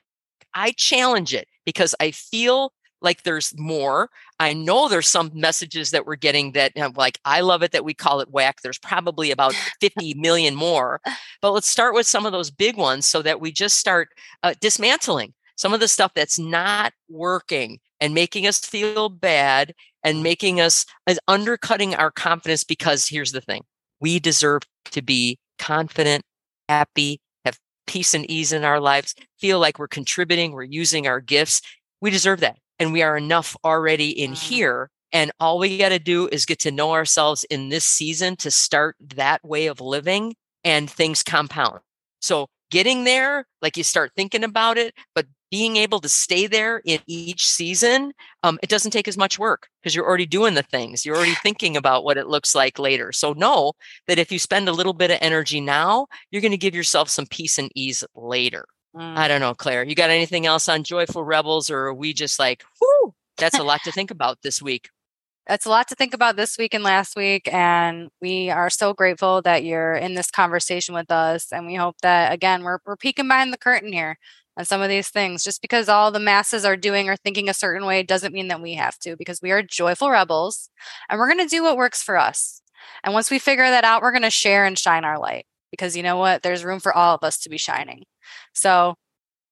I 0.53 0.71
challenge 0.71 1.33
it 1.33 1.47
because 1.65 1.93
I 1.99 2.11
feel 2.11 2.71
like 3.01 3.23
there's 3.23 3.57
more. 3.57 4.09
I 4.39 4.53
know 4.53 4.87
there's 4.87 5.09
some 5.09 5.31
messages 5.33 5.91
that 5.91 6.05
we're 6.05 6.15
getting 6.15 6.51
that 6.53 6.73
you 6.75 6.81
know, 6.81 6.91
like 6.95 7.19
I 7.25 7.41
love 7.41 7.63
it 7.63 7.71
that 7.71 7.85
we 7.85 7.93
call 7.93 8.19
it 8.19 8.31
whack. 8.31 8.61
There's 8.61 8.79
probably 8.79 9.31
about 9.31 9.53
50 9.81 10.13
million 10.15 10.55
more. 10.55 11.01
But 11.41 11.51
let's 11.51 11.67
start 11.67 11.93
with 11.93 12.07
some 12.07 12.25
of 12.25 12.31
those 12.31 12.51
big 12.51 12.77
ones 12.77 13.05
so 13.05 13.21
that 13.21 13.41
we 13.41 13.51
just 13.51 13.77
start 13.77 14.09
uh, 14.43 14.53
dismantling 14.61 15.33
some 15.55 15.73
of 15.73 15.79
the 15.79 15.87
stuff 15.87 16.13
that's 16.15 16.39
not 16.39 16.93
working 17.09 17.79
and 17.99 18.13
making 18.13 18.47
us 18.47 18.59
feel 18.59 19.09
bad 19.09 19.73
and 20.03 20.23
making 20.23 20.59
us 20.59 20.85
as 21.05 21.19
undercutting 21.27 21.93
our 21.95 22.11
confidence 22.11 22.63
because 22.63 23.07
here's 23.07 23.31
the 23.31 23.41
thing. 23.41 23.63
We 23.99 24.19
deserve 24.19 24.63
to 24.85 25.01
be 25.03 25.37
confident, 25.59 26.23
happy, 26.67 27.21
have 27.45 27.59
peace 27.85 28.15
and 28.15 28.29
ease 28.29 28.51
in 28.51 28.63
our 28.63 28.79
lives, 28.79 29.13
feel 29.39 29.59
like 29.59 29.77
we're 29.77 29.87
contributing, 29.87 30.51
we're 30.51 30.63
using 30.63 31.05
our 31.05 31.21
gifts. 31.21 31.61
We 32.01 32.09
deserve 32.09 32.39
that 32.39 32.57
and 32.81 32.91
we 32.91 33.03
are 33.03 33.15
enough 33.15 33.55
already 33.63 34.09
in 34.09 34.33
here. 34.33 34.89
And 35.13 35.31
all 35.39 35.59
we 35.59 35.77
got 35.77 35.89
to 35.89 35.99
do 35.99 36.27
is 36.31 36.47
get 36.47 36.57
to 36.61 36.71
know 36.71 36.93
ourselves 36.93 37.43
in 37.43 37.69
this 37.69 37.85
season 37.85 38.35
to 38.37 38.49
start 38.49 38.95
that 39.15 39.43
way 39.45 39.67
of 39.67 39.79
living 39.79 40.33
and 40.63 40.89
things 40.89 41.21
compound. 41.21 41.81
So 42.21 42.47
getting 42.71 43.03
there, 43.03 43.45
like 43.61 43.77
you 43.77 43.83
start 43.83 44.13
thinking 44.15 44.43
about 44.43 44.79
it, 44.79 44.95
but 45.13 45.27
being 45.51 45.75
able 45.75 45.99
to 45.99 46.09
stay 46.09 46.47
there 46.47 46.81
in 46.83 46.99
each 47.05 47.45
season, 47.45 48.13
um, 48.41 48.57
it 48.63 48.69
doesn't 48.69 48.91
take 48.91 49.07
as 49.07 49.17
much 49.17 49.37
work 49.37 49.67
because 49.83 49.93
you're 49.93 50.07
already 50.07 50.25
doing 50.25 50.55
the 50.55 50.63
things. 50.63 51.05
You're 51.05 51.17
already 51.17 51.35
thinking 51.43 51.77
about 51.77 52.03
what 52.03 52.17
it 52.17 52.29
looks 52.29 52.55
like 52.55 52.79
later. 52.79 53.11
So 53.11 53.33
know 53.33 53.73
that 54.07 54.17
if 54.17 54.31
you 54.31 54.39
spend 54.39 54.67
a 54.67 54.73
little 54.73 54.93
bit 54.93 55.11
of 55.11 55.19
energy 55.21 55.61
now, 55.61 56.07
you're 56.31 56.41
going 56.41 56.51
to 56.51 56.57
give 56.57 56.73
yourself 56.73 57.09
some 57.09 57.27
peace 57.27 57.59
and 57.59 57.69
ease 57.75 58.03
later. 58.15 58.65
Mm. 58.95 59.17
I 59.17 59.27
don't 59.27 59.41
know, 59.41 59.53
Claire. 59.53 59.83
You 59.83 59.95
got 59.95 60.09
anything 60.09 60.45
else 60.45 60.67
on 60.67 60.83
Joyful 60.83 61.23
Rebels, 61.23 61.69
or 61.69 61.87
are 61.87 61.93
we 61.93 62.13
just 62.13 62.39
like, 62.39 62.63
whoo, 62.81 63.13
that's 63.37 63.57
a 63.57 63.63
lot 63.63 63.81
to 63.85 63.91
think 63.91 64.11
about 64.11 64.41
this 64.41 64.61
week? 64.61 64.89
That's 65.47 65.65
a 65.65 65.69
lot 65.69 65.87
to 65.87 65.95
think 65.95 66.13
about 66.13 66.35
this 66.35 66.57
week 66.57 66.73
and 66.73 66.83
last 66.83 67.15
week. 67.15 67.51
And 67.51 68.09
we 68.21 68.49
are 68.49 68.69
so 68.69 68.93
grateful 68.93 69.41
that 69.41 69.63
you're 69.63 69.93
in 69.95 70.13
this 70.13 70.29
conversation 70.29 70.93
with 70.93 71.09
us. 71.09 71.51
And 71.51 71.65
we 71.65 71.75
hope 71.75 71.95
that, 72.03 72.31
again, 72.31 72.63
we're, 72.63 72.77
we're 72.85 72.95
peeking 72.95 73.27
behind 73.27 73.51
the 73.51 73.57
curtain 73.57 73.91
here 73.91 74.17
on 74.55 74.65
some 74.65 74.81
of 74.81 74.89
these 74.89 75.09
things. 75.09 75.43
Just 75.43 75.61
because 75.61 75.89
all 75.89 76.11
the 76.11 76.19
masses 76.19 76.63
are 76.63 76.77
doing 76.77 77.09
or 77.09 77.15
thinking 77.15 77.49
a 77.49 77.53
certain 77.53 77.87
way 77.87 78.03
doesn't 78.03 78.33
mean 78.33 78.49
that 78.49 78.61
we 78.61 78.75
have 78.75 78.99
to, 78.99 79.15
because 79.17 79.41
we 79.41 79.51
are 79.51 79.63
joyful 79.63 80.11
rebels 80.11 80.69
and 81.09 81.19
we're 81.19 81.31
going 81.31 81.45
to 81.45 81.53
do 81.53 81.63
what 81.63 81.77
works 81.77 82.03
for 82.03 82.17
us. 82.17 82.61
And 83.03 83.13
once 83.13 83.31
we 83.31 83.39
figure 83.39 83.67
that 83.67 83.83
out, 83.83 84.01
we're 84.01 84.11
going 84.11 84.21
to 84.21 84.29
share 84.29 84.65
and 84.65 84.77
shine 84.77 85.05
our 85.05 85.17
light 85.17 85.45
because 85.71 85.97
you 85.97 86.03
know 86.03 86.17
what? 86.17 86.43
There's 86.43 86.63
room 86.63 86.79
for 86.79 86.93
all 86.93 87.15
of 87.15 87.23
us 87.23 87.39
to 87.39 87.49
be 87.49 87.57
shining. 87.57 88.03
So, 88.53 88.95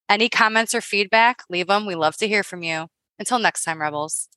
any 0.09 0.29
comments 0.29 0.75
or 0.75 0.81
feedback, 0.81 1.43
leave 1.49 1.67
them. 1.67 1.85
We 1.85 1.95
love 1.95 2.17
to 2.17 2.27
hear 2.27 2.43
from 2.43 2.63
you. 2.63 2.87
Until 3.19 3.39
next 3.39 3.63
time, 3.63 3.81
Rebels. 3.81 4.29